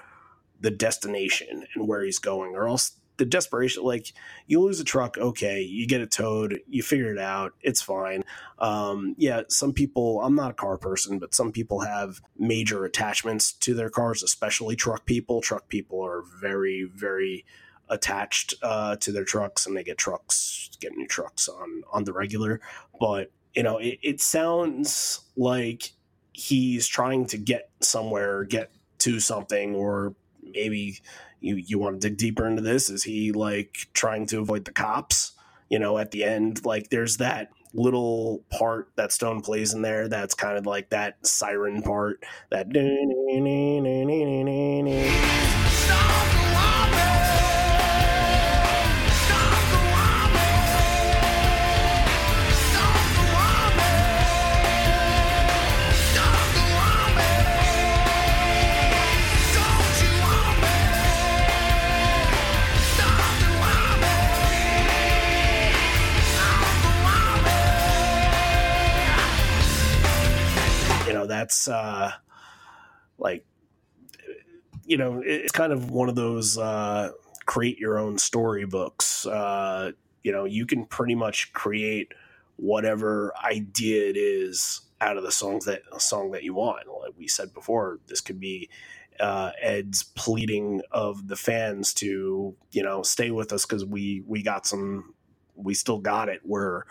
[0.63, 4.12] the destination and where he's going, or else the desperation like
[4.47, 8.23] you lose a truck okay you get it towed you figure it out it's fine.
[8.60, 13.54] Um, yeah some people i'm not a car person but some people have major attachments
[13.54, 15.41] to their cars especially truck people.
[15.41, 17.45] Truck people are very very
[17.89, 22.13] attached uh, to their trucks and they get trucks get new trucks on on the
[22.13, 22.62] regular.
[22.99, 25.91] But you know it, it sounds like
[26.32, 30.15] he's trying to get somewhere get to something or
[30.51, 30.99] maybe
[31.41, 34.71] you you want to dig deeper into this is he like trying to avoid the
[34.71, 35.34] cops
[35.73, 36.63] you know at the end?
[36.63, 41.25] Like there's that little part that stone plays in there that's kind of like that
[41.25, 42.71] siren part that
[74.86, 77.12] you know it's kind of one of those uh,
[77.46, 79.26] create your own storybooks.
[79.26, 79.91] Uh,
[80.24, 82.13] you know, you can pretty much create
[82.56, 86.88] whatever idea it is out of the songs that song that you want.
[86.88, 88.69] Like we said before, this could be
[89.19, 94.41] uh, Ed's pleading of the fans to you know stay with us because we we
[94.41, 95.13] got some
[95.56, 96.41] we still got it.
[96.43, 96.84] We're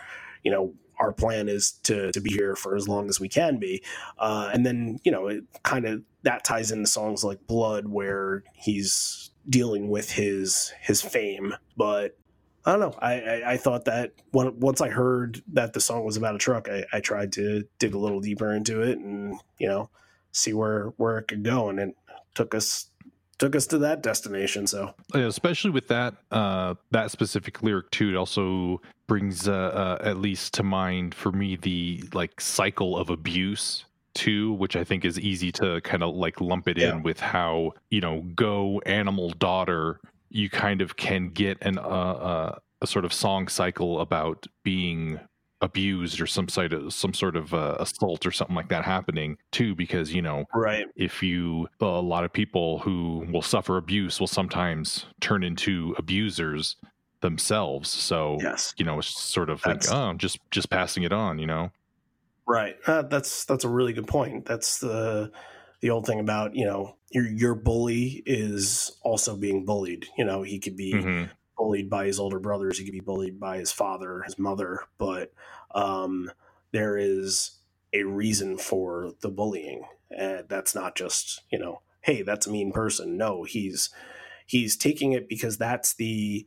[0.43, 3.59] you know our plan is to to be here for as long as we can
[3.59, 3.83] be.
[4.19, 8.45] Uh, and then you know, it kind of that ties into songs like Blood, where
[8.55, 11.55] he's dealing with his his fame.
[11.77, 12.17] But
[12.65, 12.99] I don't know.
[13.01, 16.39] I, I, I thought that when, once I heard that the song was about a
[16.39, 19.91] truck, I, I tried to dig a little deeper into it and you know
[20.31, 21.97] see where where it could go, and it
[22.35, 22.91] took us
[23.39, 24.67] took us to that destination.
[24.67, 30.19] So especially with that uh, that specific lyric too, it also brings uh, uh, at
[30.19, 35.19] least to mind for me the like cycle of abuse too, which I think is
[35.19, 36.93] easy to kind of like lump it yeah.
[36.93, 40.01] in with how you know go animal daughter.
[40.31, 45.21] You kind of can get an uh, uh a sort of song cycle about being
[45.63, 49.39] abused or some sort of some sort of uh, assault or something like that happening
[49.53, 50.87] too because you know right.
[50.97, 56.77] if you a lot of people who will suffer abuse will sometimes turn into abusers
[57.21, 57.89] themselves.
[57.89, 58.75] So yes.
[58.77, 61.71] you know it's sort of that's, like oh just just passing it on you know?
[62.47, 62.77] Right.
[62.87, 64.45] Uh, that's that's a really good point.
[64.45, 65.31] That's the
[65.81, 70.07] the old thing about you know your your bully is also being bullied.
[70.19, 71.25] You know he could be mm-hmm
[71.57, 72.79] bullied by his older brothers.
[72.79, 75.33] He could be bullied by his father, his mother, but
[75.75, 76.31] um,
[76.73, 77.59] there is
[77.93, 79.85] a reason for the bullying.
[80.11, 83.17] And that's not just, you know, hey, that's a mean person.
[83.17, 83.91] No, he's
[84.47, 86.47] he's taking it because that's the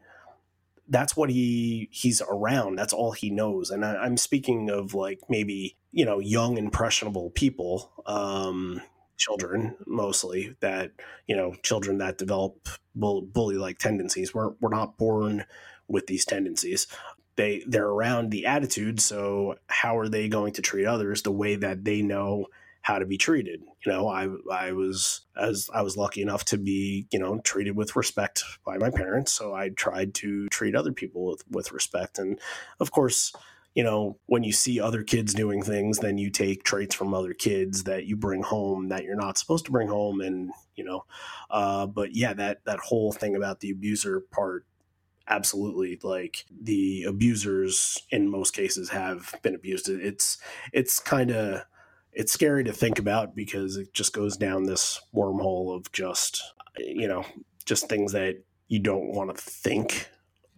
[0.87, 5.21] that's what he he's around that's all he knows and I, am speaking of like
[5.29, 8.81] maybe you know young impressionable people um
[9.17, 10.91] children mostly that
[11.27, 14.33] you know children that develop bully like tendencies.
[14.33, 15.45] We're, we're not born
[15.87, 16.87] with these tendencies.
[17.35, 21.55] They they're around the attitude so how are they going to treat others the way
[21.57, 22.47] that they know
[22.81, 23.61] how to be treated?
[23.85, 27.75] You know i i was as i was lucky enough to be you know treated
[27.75, 32.17] with respect by my parents so i tried to treat other people with, with respect.
[32.17, 32.39] And
[32.79, 33.33] of course
[33.75, 37.33] you know, when you see other kids doing things, then you take traits from other
[37.33, 41.05] kids that you bring home that you're not supposed to bring home, and you know,
[41.51, 44.65] uh, but yeah, that that whole thing about the abuser part,
[45.27, 49.89] absolutely, like the abusers in most cases have been abused.
[49.89, 50.37] It's
[50.71, 51.65] it's kind of
[52.13, 56.41] it's scary to think about because it just goes down this wormhole of just
[56.77, 57.25] you know
[57.65, 58.37] just things that
[58.69, 60.09] you don't want to think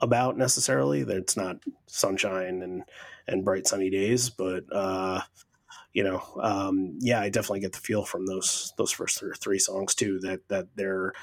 [0.01, 1.03] about necessarily.
[1.03, 1.57] That it's not
[1.87, 2.83] sunshine and
[3.27, 5.21] and bright sunny days, but uh,
[5.93, 9.95] you know, um, yeah, I definitely get the feel from those those first three, songs
[9.95, 11.13] too that that they're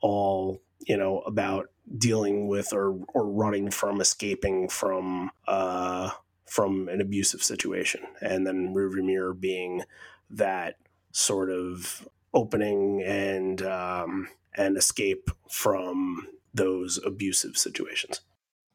[0.00, 6.10] all you know about dealing with or or running from escaping from uh
[6.46, 9.82] from an abusive situation and then rearview mirror being
[10.30, 10.76] that
[11.12, 18.20] sort of opening and um and escape from those abusive situations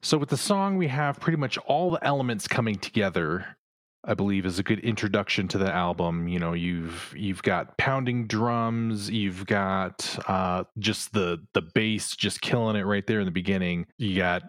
[0.02, 3.58] So with the song, we have pretty much all the elements coming together.
[4.06, 6.28] I believe is a good introduction to the album.
[6.30, 12.42] You know, you've you've got pounding drums, you've got uh, just the the bass just
[12.42, 13.88] killing it right there in the beginning.
[13.98, 14.44] You got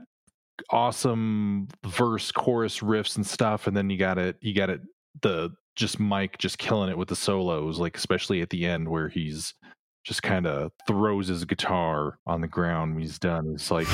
[0.71, 4.37] awesome verse, chorus riffs and stuff, and then you got it.
[4.41, 4.81] You got it.
[5.23, 9.09] The just Mike just killing it with the solos, like especially at the end where
[9.09, 9.55] he's
[10.09, 13.53] just kind of throws his guitar on the ground when he's done.
[13.55, 13.87] It's like.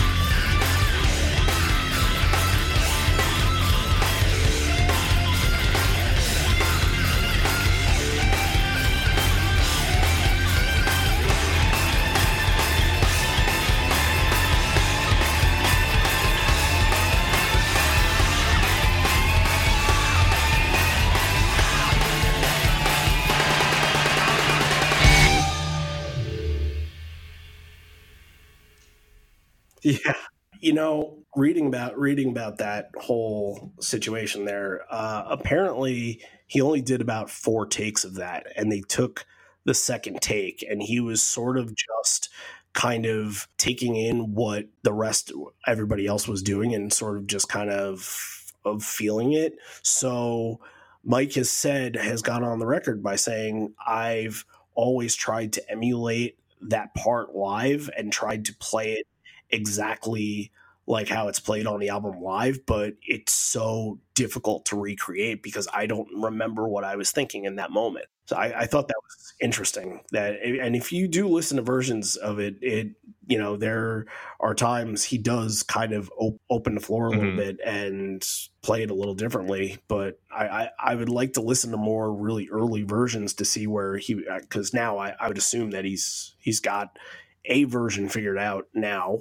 [29.84, 30.14] Yeah.
[30.60, 37.02] You know, reading about reading about that whole situation there, uh, apparently he only did
[37.02, 39.26] about four takes of that, and they took
[39.66, 42.30] the second take, and he was sort of just
[42.72, 45.32] kind of taking in what the rest
[45.66, 49.58] everybody else was doing and sort of just kind of of feeling it.
[49.82, 50.60] So
[51.04, 56.38] Mike has said has gone on the record by saying I've always tried to emulate
[56.62, 59.06] that part live and tried to play it
[59.54, 60.52] exactly
[60.86, 65.66] like how it's played on the album live, but it's so difficult to recreate because
[65.72, 68.04] I don't remember what I was thinking in that moment.
[68.26, 70.02] So I, I thought that was interesting.
[70.12, 72.88] That and if you do listen to versions of it, it
[73.26, 74.06] you know there
[74.40, 77.36] are times he does kind of op- open the floor a little Mhm.
[77.36, 78.26] bit and
[78.62, 79.78] play it a little differently.
[79.88, 83.66] But I, I I would like to listen to more really early versions to see
[83.66, 86.98] where he because now I, I would assume that he's he's got
[87.46, 89.18] a version figured out now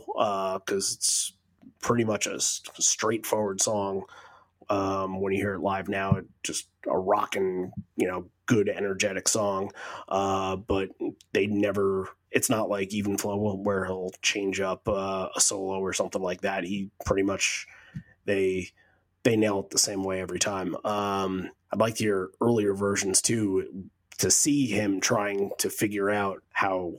[0.60, 1.34] because it's
[1.82, 4.04] pretty much a straightforward song.
[4.70, 9.28] Um, when you hear it live now it just a rocking you know good energetic
[9.28, 9.72] song.
[10.08, 10.90] Uh, but
[11.34, 15.94] they never it's not like even flow where he'll change up uh, a solo or
[15.94, 16.64] something like that.
[16.64, 17.68] He pretty much
[18.26, 18.70] they
[19.24, 20.76] they nail it the same way every time.
[20.86, 26.44] Um, i'd like to hear earlier versions too to see him trying to figure out
[26.52, 26.94] how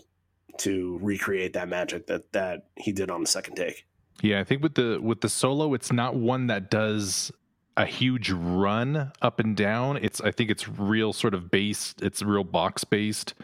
[0.59, 3.87] to recreate that magic that that he did on the second take.
[4.23, 7.33] Yeah, I think with the with the solo, it's not one that does
[7.77, 9.99] a huge run up and down.
[10.01, 12.03] It's I think it's real sort of based.
[12.03, 13.35] It's real box based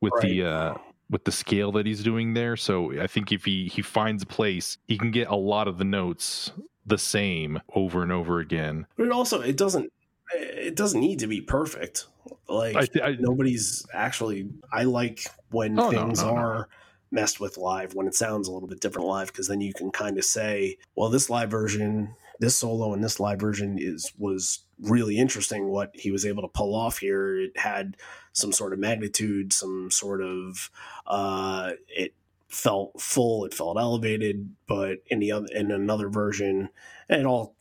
[0.00, 0.74] with the uh
[1.10, 2.56] with the scale that he's doing there.
[2.56, 5.78] So I think if he he finds a place, he can get a lot of
[5.78, 6.52] the notes
[6.86, 8.86] the same over and over again.
[8.96, 9.92] But it also it doesn't
[10.34, 12.06] it doesn't need to be perfect.
[12.48, 16.36] Like I, I nobody's actually I like when Oh, things no, no.
[16.36, 16.68] are
[17.10, 19.90] messed with live when it sounds a little bit different live because then you can
[19.90, 24.60] kind of say well this live version this solo and this live version is was
[24.80, 27.96] really interesting what he was able to pull off here it had
[28.32, 30.70] some sort of magnitude some sort of
[31.06, 32.14] uh it
[32.48, 36.68] felt full it felt elevated but in the other in another version
[37.08, 37.54] and it all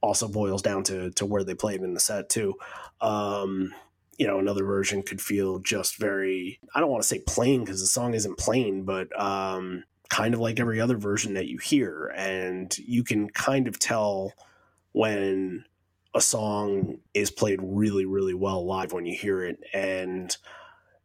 [0.00, 2.54] also boils down to to where they played in the set too.
[3.00, 3.74] Um
[4.18, 7.80] you know another version could feel just very i don't want to say plain because
[7.80, 12.12] the song isn't plain but um kind of like every other version that you hear.
[12.16, 14.32] And you can kind of tell
[14.92, 15.64] when
[16.14, 19.58] a song is played really really well live when you hear it.
[19.72, 20.34] And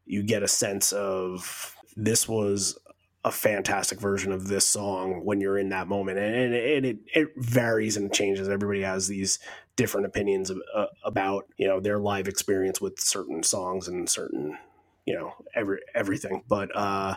[0.05, 2.77] you get a sense of this was
[3.25, 6.19] a fantastic version of this song when you're in that moment.
[6.19, 8.49] And, and it, it, varies and changes.
[8.49, 9.39] Everybody has these
[9.75, 14.57] different opinions of, uh, about you know their live experience with certain songs and certain
[15.05, 16.43] you know every everything.
[16.47, 17.15] But uh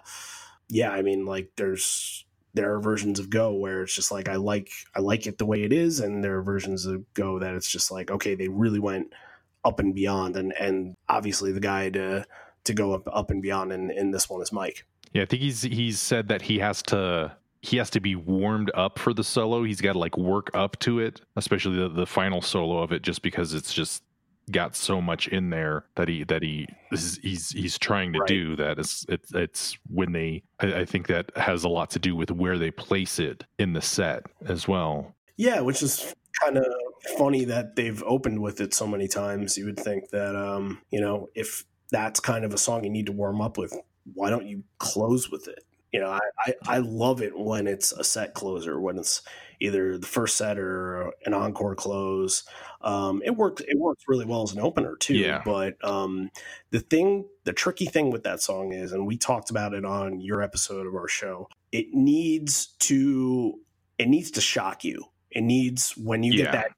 [0.69, 4.35] yeah i mean like there's there are versions of go where it's just like i
[4.35, 6.01] like i like it the way it is.
[6.01, 9.13] And there are versions of go that it's just like okay they really went
[9.65, 10.37] up and beyond.
[10.37, 12.25] And and obviously the guy to
[12.65, 15.43] to go up up and beyond in in this one is mike yeah, I think
[15.43, 19.25] he's he's said that he has to he has to be warmed up for the
[19.25, 19.65] solo.
[19.65, 23.03] He's got to like work up to it, especially the, the final solo of it,
[23.03, 24.03] just because it's just
[24.53, 28.29] got so much in there that he that he is, he's he's trying to Right.
[28.29, 28.79] do that.
[28.79, 32.31] It's it's it's when they I, I think that has a lot to do with
[32.31, 35.15] where they place it in the set as well.
[35.37, 36.65] Yeah, which is kind of
[37.19, 39.59] funny that they've opened with it so many times.
[39.59, 43.07] You would think that, um, you know, if that's kind of a song you need
[43.07, 43.75] to warm up with,
[44.15, 45.65] why don't you close with it?
[45.93, 49.23] You know, I, I, I love it when it's a set closer, when it's
[49.61, 52.45] either the first set or an encore close.
[52.83, 53.63] Um, it works.
[53.67, 55.15] It works really well as an opener too.
[55.15, 55.41] Yeah.
[55.45, 56.31] But um,
[56.71, 60.21] the thing, the tricky thing with that song is, and we talked about it on
[60.21, 61.49] your episode of our show.
[61.73, 63.59] It needs to.
[63.99, 65.07] It needs to shock you.
[65.31, 66.53] It needs when you Yeah.
[66.53, 66.71] get that.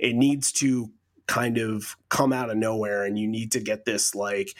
[0.00, 0.90] It needs to
[1.26, 4.54] kind of come out of nowhere, and you need to get this like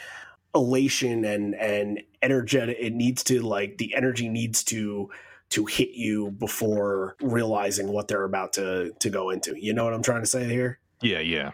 [0.55, 2.77] elation and and energetic.
[2.79, 5.11] It needs to like the energy needs to
[5.51, 9.55] to hit you before realizing what they're about to to go into.
[9.59, 10.79] You know what I'm trying to say here?
[11.03, 11.53] Yeah, yeah.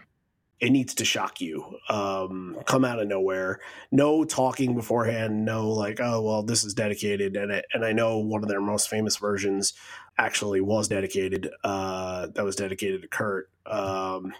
[0.59, 1.77] It needs to shock you.
[1.89, 3.61] Um, come out of nowhere.
[3.91, 5.43] No talking beforehand.
[5.43, 8.61] No like, oh well, this is dedicated, and I, and I know one of their
[8.61, 9.73] most famous versions
[10.19, 11.49] actually was dedicated.
[11.63, 13.49] Uh, that was dedicated to Kurt.
[13.65, 14.33] Um,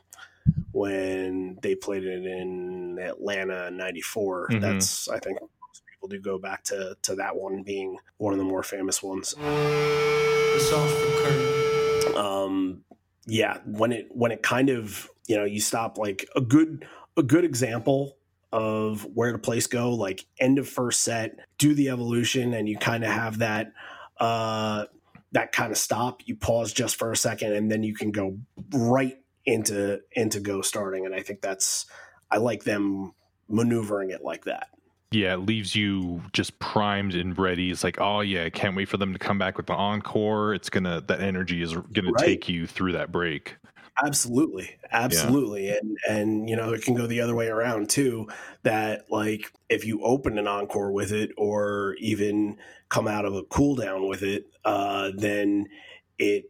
[0.71, 4.61] when they played it in Atlanta in '94, Mhm.
[4.61, 8.39] that's I think most people do go back to to that one being one of
[8.39, 9.33] the more famous ones.
[9.37, 12.15] The song's from Kurt.
[12.17, 12.83] um
[13.27, 16.85] yeah when it when it kind of you know you stop like a good
[17.15, 18.17] a good example
[18.51, 22.77] of where to place go like end of first set do the evolution and you
[22.77, 23.71] kind of have that
[24.19, 24.85] uh
[25.31, 28.37] that kind of stop you pause just for a second and then you can go
[28.73, 29.20] right
[29.51, 31.85] into into go starting and i think that's
[32.31, 33.13] i like them
[33.49, 34.69] maneuvering it like that
[35.13, 37.69] Yeah, it leaves you just primed and ready.
[37.69, 40.53] It's like, oh yeah, I can't wait for them to come back with the encore.
[40.53, 42.41] It's gonna that energy is gonna Right.
[42.41, 43.57] take you through that break.
[44.03, 48.27] absolutely absolutely and and you know it can go the other way around too
[48.63, 52.57] that like if you open an encore with it or even
[52.89, 55.67] come out of a cool down with it uh then
[56.17, 56.45] it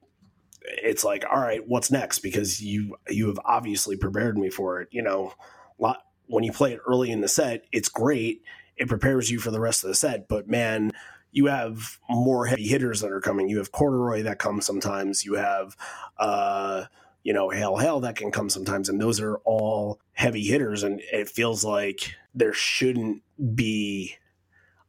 [0.62, 2.20] it's like all right what's next?
[2.20, 5.34] Because you you have obviously prepared me for it you know?
[5.80, 8.44] Lot when you play it early in the set it's great.
[8.78, 10.92] It prepares you for the rest of the set but man
[11.32, 13.48] you have more heavy hitters that are coming.
[13.48, 15.24] You have corduroy that comes sometimes.
[15.24, 15.78] You have
[16.18, 16.86] uh
[17.24, 21.02] you know, hell, hell that can come sometimes, and those are all heavy hitters, and
[21.12, 23.22] it feels like there shouldn't
[23.56, 24.16] be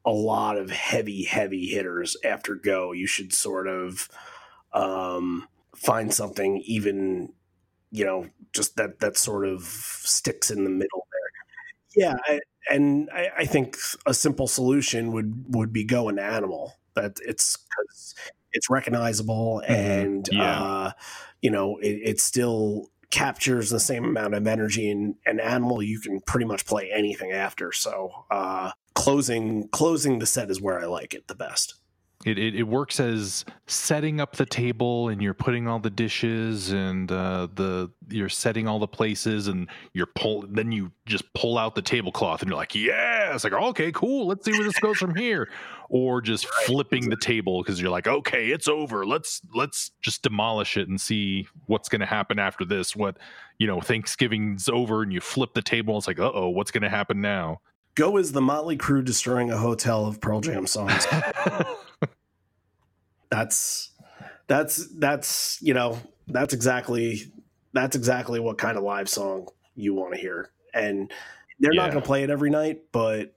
[0.04, 2.92] a lot of heavy, heavy hitters after go.
[2.92, 4.08] You should sort of
[4.72, 5.46] um,
[5.82, 7.32] find something even,
[7.90, 11.06] you know, just that that sort of sticks in the middle
[11.94, 12.06] there.
[12.06, 13.76] Yeah, I, and I, I think
[14.06, 16.74] a simple solution would would be go into animal.
[16.94, 18.14] That it's 'cause
[18.52, 20.60] it's recognizable and Yeah.
[20.60, 20.92] uh,
[21.40, 26.00] you know it, it still captures the same amount of energy in an animal you
[26.00, 30.86] can pretty much play anything after so uh closing closing the set is where i
[30.86, 31.74] like it the best
[32.24, 36.70] It, it it works as setting up the table and you're putting all the dishes
[36.70, 41.58] and uh, the you're setting all the places and you're pull then you just pull
[41.58, 44.78] out the tablecloth and you're like yeah it's like okay cool let's see where this
[44.78, 45.48] goes from here.
[45.88, 50.76] Or just flipping the table because you're like okay it's over let's let's just demolish
[50.76, 53.18] it and see what's going to happen after this what
[53.58, 56.82] you know Thanksgiving's over and you flip the table it's like uh oh what's going
[56.82, 57.60] to happen now
[57.94, 61.06] go is the Mötley Crüe destroying a hotel of pearl jam songs.
[63.30, 63.90] That's
[64.46, 67.32] that's that's you know that's exactly
[67.72, 70.50] that's exactly what kind of live song you want to hear.
[70.74, 71.10] And
[71.58, 73.34] they're not going to play it every night but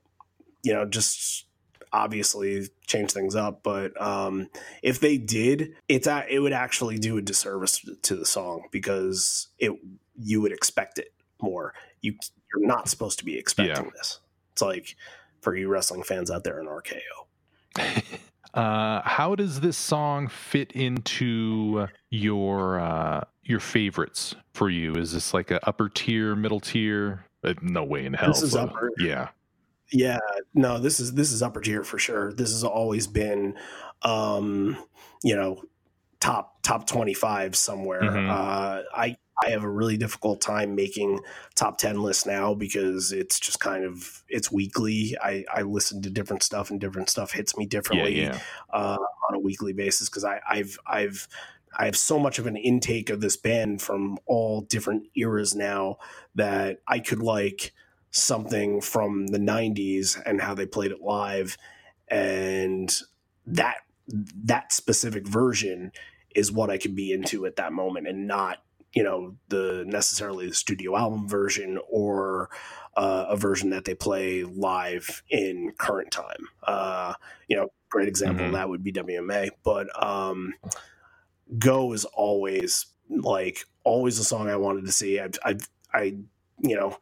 [0.63, 1.45] you know just
[1.93, 3.63] obviously change things up.
[3.63, 4.49] But um
[4.83, 9.47] if they did it's a, it would actually do a disservice to the song because
[9.59, 9.71] it
[10.19, 11.73] you would expect it more.
[12.01, 12.15] You
[12.53, 14.19] you're not supposed to be expecting this
[14.55, 14.95] it's like
[15.41, 16.97] for you wrestling fans out there in RKO
[18.53, 24.93] Uh, how does this song fit into your uh, your favorites for you?
[24.93, 27.25] Is this like a upper tier, middle tier?
[27.43, 28.29] Uh, no way in hell.
[28.29, 28.93] This is so- upper.
[28.97, 29.27] Yeah,
[29.91, 30.19] Yeah,
[30.53, 32.31] no, this is this is upper tier for sure.
[32.31, 33.55] This has always been,
[34.03, 34.77] um,
[35.21, 35.61] you know,
[36.21, 38.03] top top twenty five somewhere.
[38.03, 38.29] Mhm.
[38.29, 41.19] Uh, I I have a really difficult time making
[41.55, 45.15] top ten lists now because it's just kind of it's weekly.
[45.21, 48.39] I I listen to different stuff and different stuff hits me differently yeah.
[48.71, 48.97] uh,
[49.29, 51.27] on a weekly basis because I I've I've
[51.77, 55.97] I have so much of an intake of this band from all different eras now
[56.35, 57.73] that I could like
[58.11, 61.57] something from the 90s and how they played it live
[62.07, 63.01] and
[63.45, 63.77] that
[64.07, 65.91] that specific version
[66.33, 68.59] is what I could be into at that moment and not
[68.95, 72.49] you know the necessarily the studio album version or
[72.97, 77.13] uh, a version that they play live in current time uh,
[77.49, 78.47] you know great example Mhm.
[78.47, 80.53] of that would be WMA but um
[81.57, 85.19] Go is always like always a song I wanted to see.
[85.19, 85.55] I, I,
[85.93, 86.03] I
[86.61, 86.97] you know,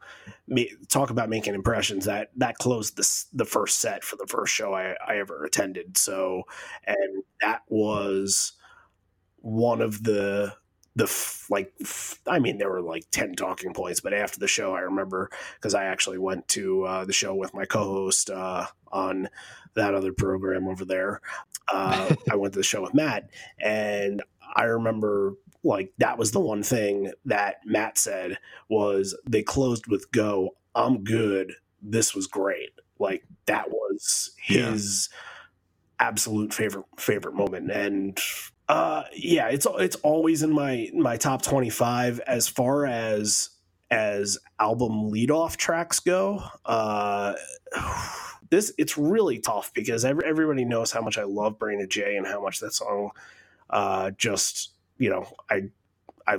[0.46, 2.04] me, talk about making impressions.
[2.04, 5.96] That that closed the the first set for the first show I, I ever attended.
[5.96, 6.42] So,
[6.86, 8.52] and that was
[9.38, 10.54] one of the
[10.96, 14.48] the f- like f- I mean there were like 10 talking points but after the
[14.48, 18.66] show I remember because I actually went to uh, the show with my co-host uh,
[18.92, 19.28] on
[19.74, 21.20] that other program over there.
[21.72, 24.22] Uh, I went to the show with Matt and
[24.54, 25.34] I remember
[25.64, 28.38] like that was the one thing that Matt said
[28.68, 30.56] was they closed with go.
[30.74, 31.54] I'm good.
[31.82, 32.70] This was great.
[32.98, 35.08] Like that was his
[35.98, 37.70] absolute favorite favorite moment.
[37.70, 38.18] And
[38.68, 43.50] uh, yeah, it's it's always in my my top twenty five as far as
[43.90, 46.42] as album leadoff tracks go.
[46.64, 47.34] Uh,
[48.50, 52.16] this it's really tough because every, everybody knows how much I love Brain of J
[52.16, 53.10] and how much that song
[53.70, 55.64] uh, just you know I
[56.26, 56.38] I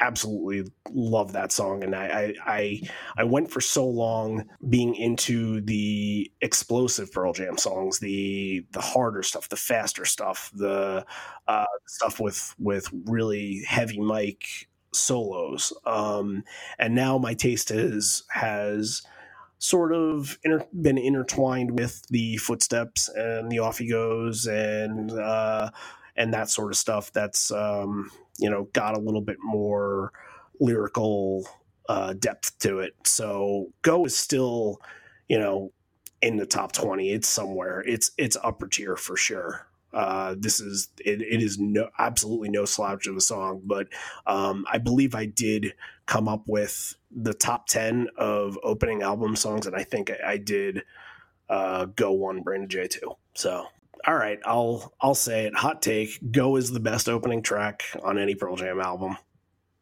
[0.00, 2.80] absolutely love that song and I, I i
[3.18, 9.22] i went for so long being into the explosive pearl jam songs the the harder
[9.22, 11.04] stuff the faster stuff the
[11.46, 15.72] uh stuff with with really heavy Mike solos.
[15.84, 16.44] Um
[16.78, 19.02] and now my taste has has
[19.58, 25.70] sort of inter- been intertwined with the footsteps and the off he goes and uh
[26.16, 30.12] and that sort of stuff that's um you know got a little bit more
[30.60, 31.46] lyrical
[31.88, 32.94] uh, depth to it.
[33.04, 34.80] So Go is still
[35.28, 35.72] you know
[36.22, 37.10] in the top twenty.
[37.10, 37.82] It's somewhere.
[37.86, 39.66] It's it's upper tier for sure.
[39.92, 43.86] Uh, this is it, it is no absolutely no slouch of a song, but
[44.26, 45.74] um, I believe I did
[46.06, 50.36] come up with the top ten of opening album songs, and I think I, I
[50.38, 50.82] did
[51.48, 53.16] uh, go one Brain of J two.
[53.34, 53.66] So
[54.06, 55.54] all right, I'll I'll say it.
[55.54, 59.16] Hot take: Go is the best opening track on any Pearl Jam album.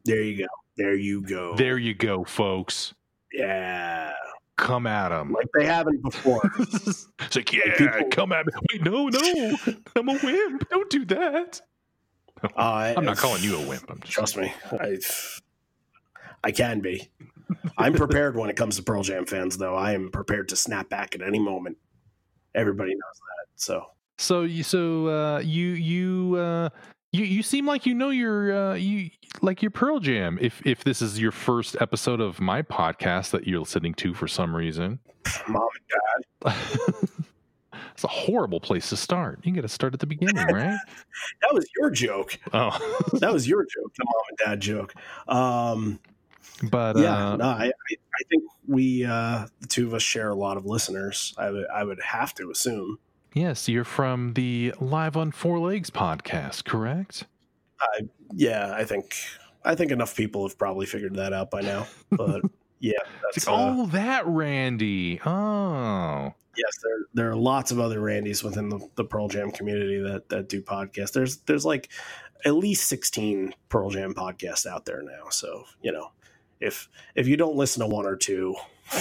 [0.04, 0.46] There you go.
[0.76, 1.54] There you go.
[1.56, 2.94] There you go, folks.
[3.32, 4.12] Yeah.
[4.56, 6.40] Come at them like they haven't before.
[6.58, 8.52] it's like, yeah, people, come at me.
[8.70, 9.56] Wait, no, no,
[9.96, 10.68] I'm a wimp.
[10.68, 11.60] Don't do that.
[12.56, 13.90] Uh, I'm not calling you a wimp.
[13.90, 14.52] I'm just trust me.
[14.70, 14.98] I
[16.44, 17.10] I can be.
[17.76, 19.74] I'm prepared when it comes to Pearl Jam fans, though.
[19.74, 21.78] I am prepared to snap back at any moment.
[22.54, 23.46] Everybody knows that.
[23.56, 23.86] So
[24.22, 26.68] so you so uh, you you uh,
[27.12, 29.10] you you seem like you know your uh, you
[29.42, 30.38] like your Pearl Jam.
[30.40, 34.28] If if this is your first episode of my podcast that you're listening to for
[34.28, 35.00] some reason,
[35.48, 36.54] mom and dad.
[37.92, 39.40] it's a horrible place to start.
[39.42, 40.78] You got to start at the beginning, right?
[41.42, 42.38] that was your joke.
[42.52, 42.70] Oh,
[43.20, 44.94] that was your joke, the mom and dad joke.
[45.26, 45.98] Um,
[46.70, 50.30] but yeah, uh, no, I, I, I think we uh, the two of us share
[50.30, 51.34] a lot of listeners.
[51.36, 52.98] I would I would have to assume.
[53.34, 57.24] Yes, you're from the Live on Four Legs podcast, correct?
[57.80, 58.04] Uh,
[58.34, 59.14] yeah, I think
[59.64, 61.86] I think enough people have probably figured that out by now.
[62.10, 62.42] But
[62.80, 62.92] yeah,
[63.24, 65.18] like, oh, uh, that Randy.
[65.24, 69.98] Oh, yes, there there are lots of other Randys within the, the Pearl Jam community
[70.00, 71.12] that that do podcasts.
[71.12, 71.88] There's there's like
[72.44, 75.30] at least sixteen Pearl Jam podcasts out there now.
[75.30, 76.12] So you know,
[76.60, 78.56] if if you don't listen to one or two.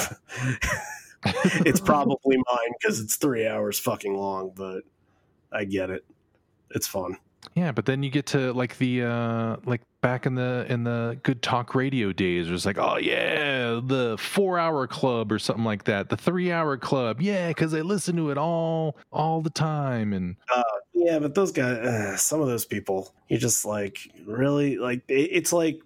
[1.65, 4.81] it's probably mine because it's three hours fucking long, but
[5.51, 6.05] I get it.
[6.71, 7.17] It's fun.
[7.55, 11.19] Yeah, but then you get to like the uh like back in the in the
[11.23, 15.65] good talk radio days, it was like, oh yeah, the four hour club or something
[15.65, 19.49] like that, the three hour club, yeah, because they listen to it all all the
[19.49, 20.35] time and.
[20.53, 20.63] Uh,
[20.93, 25.29] yeah, but those guys, uh, some of those people, you just like really like it,
[25.31, 25.81] it's like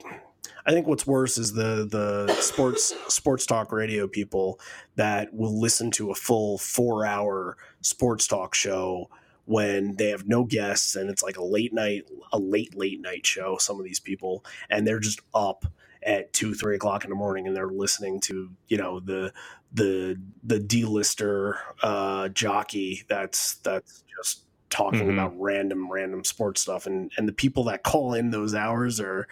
[0.66, 4.60] I think what's worse is the the sports sports talk radio people
[4.96, 9.10] that will listen to a full four hour sports talk show
[9.46, 13.26] when they have no guests and it's like a late night a late late night
[13.26, 13.58] show.
[13.58, 15.66] Some of these people and they're just up
[16.02, 19.32] at two three o'clock in the morning and they're listening to you know the
[19.74, 24.45] the the d-lister uh jockey that's that's just
[24.76, 25.12] talking mm-hmm.
[25.12, 29.26] about random random sports stuff and and the people that call in those hours are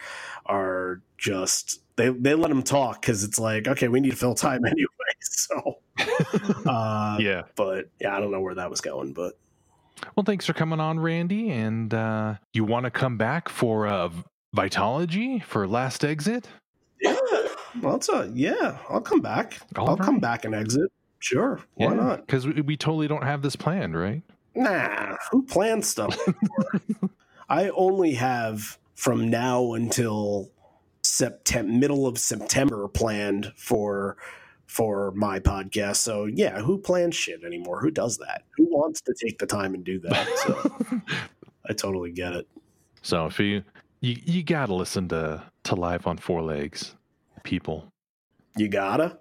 [0.46, 4.34] are just they they let them talk because it's like okay we need to fill
[4.34, 4.88] time anyway
[5.20, 5.78] so
[6.66, 7.42] uh, yeah.
[7.56, 9.38] but yeah i don't know where that was going but
[10.16, 14.08] well thanks for coming on randy and uh you want to come back for uh
[14.56, 16.48] Vitalogy for last exit?
[17.02, 17.18] Yeah
[17.82, 19.60] well it's a yeah i'll come back.
[19.76, 20.04] All i'll right.
[20.04, 20.90] come back and exit.
[21.18, 22.26] Sure why yeah, not?
[22.26, 24.22] because we, we totally don't have this planned right
[24.54, 26.16] Nah, who plans stuff
[27.48, 30.50] I only have from now until
[31.02, 34.16] September, middle of September planned for
[34.66, 35.96] for my podcast.
[35.96, 37.80] So yeah, who plans shit anymore?
[37.80, 38.42] Who does that?
[38.56, 40.28] Who wants to take the time and do that?
[40.38, 41.00] So
[41.68, 42.48] I totally get it.
[43.02, 43.62] So if you
[44.00, 46.94] you you gotta listen to to live on four legs,
[47.42, 47.92] people.
[48.56, 49.18] You gotta.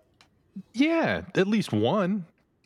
[0.74, 2.26] Yeah, at least one.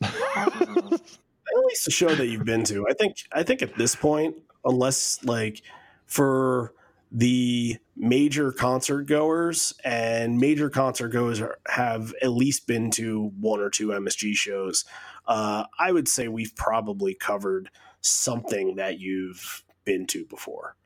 [1.56, 2.86] At least a show that you've been to.
[2.88, 3.16] I think.
[3.32, 5.62] I think at this point, unless like
[6.06, 6.72] for
[7.10, 13.60] the major concert goers and major concert goers are, have at least been to one
[13.60, 14.84] or two MSG shows.
[15.26, 17.70] Uh, I would say we've probably covered
[18.00, 20.76] something that you've been to before.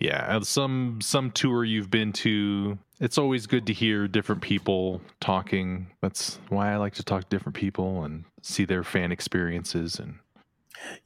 [0.00, 2.78] Yeah, some some tour you've been to.
[3.00, 5.88] It's always good to hear different people talking.
[6.02, 10.18] That's why I like to talk to different people and see their fan experiences and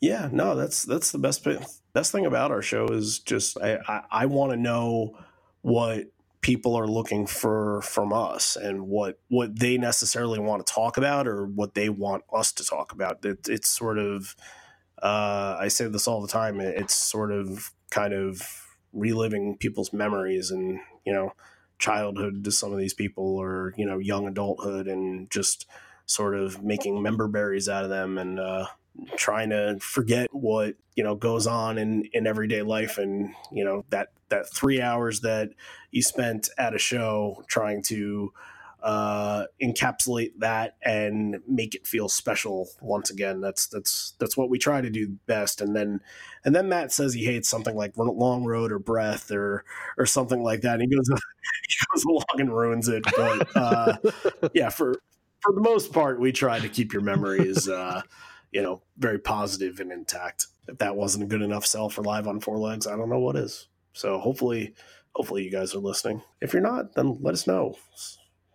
[0.00, 1.46] Yeah, no, that's that's the best
[1.92, 5.18] best thing about our show is just I I, I want to know
[5.62, 6.06] what
[6.40, 11.26] people are looking for from us and what what they necessarily want to talk about
[11.26, 13.24] or what they want us to talk about.
[13.24, 14.36] It, it's sort of
[15.02, 16.60] uh, I say this all the time.
[16.60, 21.32] it- It's sort of kind of reliving people's memories and you know
[21.78, 25.66] childhood to some of these people or you know young adulthood and just
[26.06, 28.66] sort of making member berries out of them and uh,
[29.16, 33.84] trying to forget what you know goes on in in everyday life and you know
[33.90, 35.50] that that three hours that
[35.90, 38.32] you spent at a show trying to
[38.84, 44.58] uh encapsulate that and make it feel special once again that's that's that's what we
[44.58, 46.00] try to do best and then
[46.44, 49.64] and then matt says he hates something like long road or breath or
[49.96, 51.08] or something like that and he goes
[51.68, 53.96] he goes along and ruins it but uh
[54.54, 55.00] yeah for
[55.40, 58.02] for the most part we try to keep your memories uh
[58.54, 60.46] you know, very positive and intact.
[60.68, 63.18] If that wasn't a good enough sell for live on four legs, I don't know
[63.18, 63.66] what is.
[63.92, 64.74] So hopefully,
[65.12, 66.22] hopefully you guys are listening.
[66.40, 67.74] If you're not, then let us know.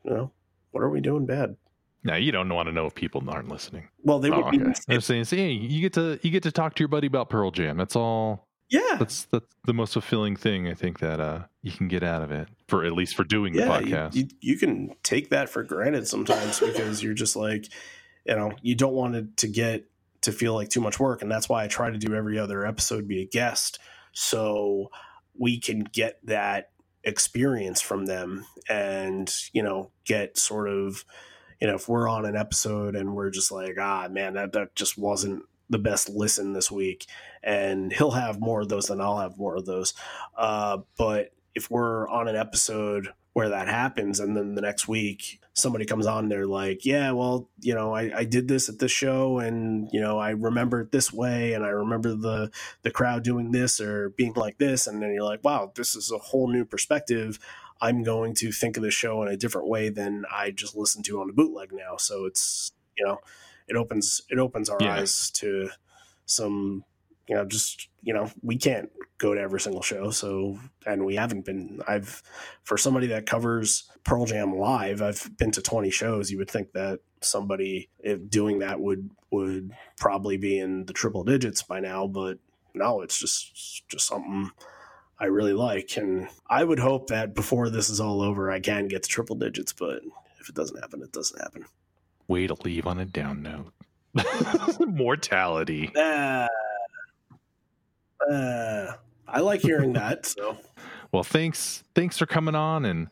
[0.03, 0.31] You know,
[0.71, 1.55] what are we doing bad?
[2.01, 3.89] now you don't want to know if people aren't listening.
[4.03, 4.61] Well, they Oh, would be.
[4.61, 4.73] okay.
[4.87, 7.51] They're saying, "Hey, you get to you get to talk to your buddy about Pearl
[7.51, 8.47] Jam." That's all.
[8.69, 12.21] Yeah, That's that's the most fulfilling thing I think that uh you can get out
[12.21, 13.79] of it for at least for doing the yeah.
[13.79, 14.15] You, podcast.
[14.15, 17.65] you, you can take that for granted sometimes because you're just like,
[18.25, 19.85] you know, you don't want it to get
[20.21, 22.65] to feel like too much work, and that's why I try to do every other
[22.65, 23.79] episode be a guest,
[24.13, 24.91] so
[25.37, 26.69] we can get that
[27.09, 31.03] experience from them and you know get sort of
[31.59, 34.75] you know if we're on an episode and we're just like ah man that that
[34.75, 37.05] just wasn't the best listen this week
[37.43, 39.93] and he'll have more of those than I'll have more of those.
[40.35, 44.19] Uh but if we're on an episode where that happens.
[44.19, 48.19] And then the next week somebody comes on they're like yeah well you know I,
[48.19, 51.65] I did this at this show and you know i remember it this way and
[51.65, 52.49] i remember the
[52.83, 54.87] the crowd doing this or being like this.
[54.87, 57.39] And then you're like wow this is a whole new perspective.
[57.81, 61.03] I'm going to think of the show in a different way than i just listened
[61.05, 61.97] to on the bootleg now.
[61.97, 63.17] So it's you know
[63.67, 64.93] it opens it opens our Yeah.
[64.93, 65.69] eyes to
[66.25, 66.85] some
[67.29, 71.15] you know just you know we can't go to every single show so and we
[71.15, 72.23] haven't been i've
[72.63, 76.71] for somebody that covers pearl jam live i've been to 20 shows you would think
[76.73, 82.07] that somebody if doing that would would probably be in the triple digits by now
[82.07, 82.39] but
[82.73, 84.49] no it's just just something
[85.19, 88.87] i really like and i would hope that before this is all over i can
[88.87, 90.01] get to triple digits but
[90.39, 91.65] if it doesn't happen it doesn't happen
[92.29, 93.73] Way to leave on a down note.
[94.87, 95.91] Mortality.
[95.95, 96.47] uh,
[98.31, 98.93] uh,
[99.27, 100.57] i like hearing that so
[101.11, 103.07] Well, thanks thanks for coming on and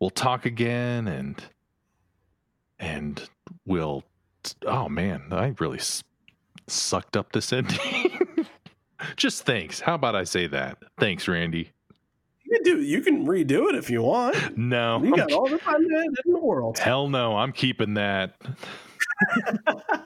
[0.00, 1.40] we'll talk again and
[2.80, 3.22] and
[3.64, 4.02] we'll
[4.66, 6.02] oh man, I really s-
[6.66, 7.78] sucked up this ending.
[9.14, 9.78] Just thanks.
[9.78, 10.78] How about I say that?
[10.98, 11.70] Thanks, Randy.
[12.44, 15.00] you can do you can redo it if you want No.
[15.02, 16.78] You I'm got all the time in the world.
[16.78, 18.34] Hell no, I'm keeping that.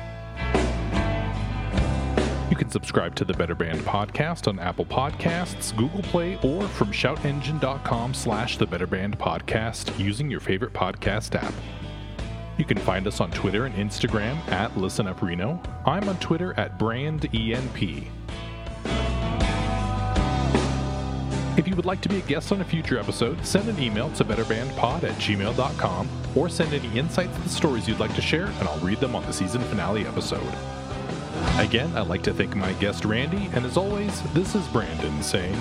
[2.61, 8.13] Can subscribe to the Better Band podcast on Apple Podcasts, Google Play, or from shoutengine.com
[8.13, 11.55] slash the Better Band podcast using your favorite podcast app.
[12.59, 15.59] You can find us on Twitter and Instagram at ListenUpReno.
[15.87, 18.07] I'm on Twitter at BrandENP.
[21.57, 24.11] If you would like to be a guest on a future episode, send an email
[24.11, 28.45] to betterbandpod at gmail.com or send any insights to the stories you'd like to share,
[28.45, 30.53] and I'll read them on the season finale episode.
[31.57, 35.57] Again, I'd like to thank my guest Randy, and as always, this is Branden saying.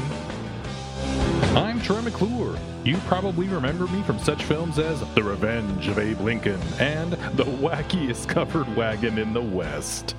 [1.56, 2.58] I'm Troy McClure.
[2.84, 7.44] You probably remember me from such films as The Revenge of Abe Lincoln and The
[7.44, 10.14] Wackiest Covered Wagon in the West.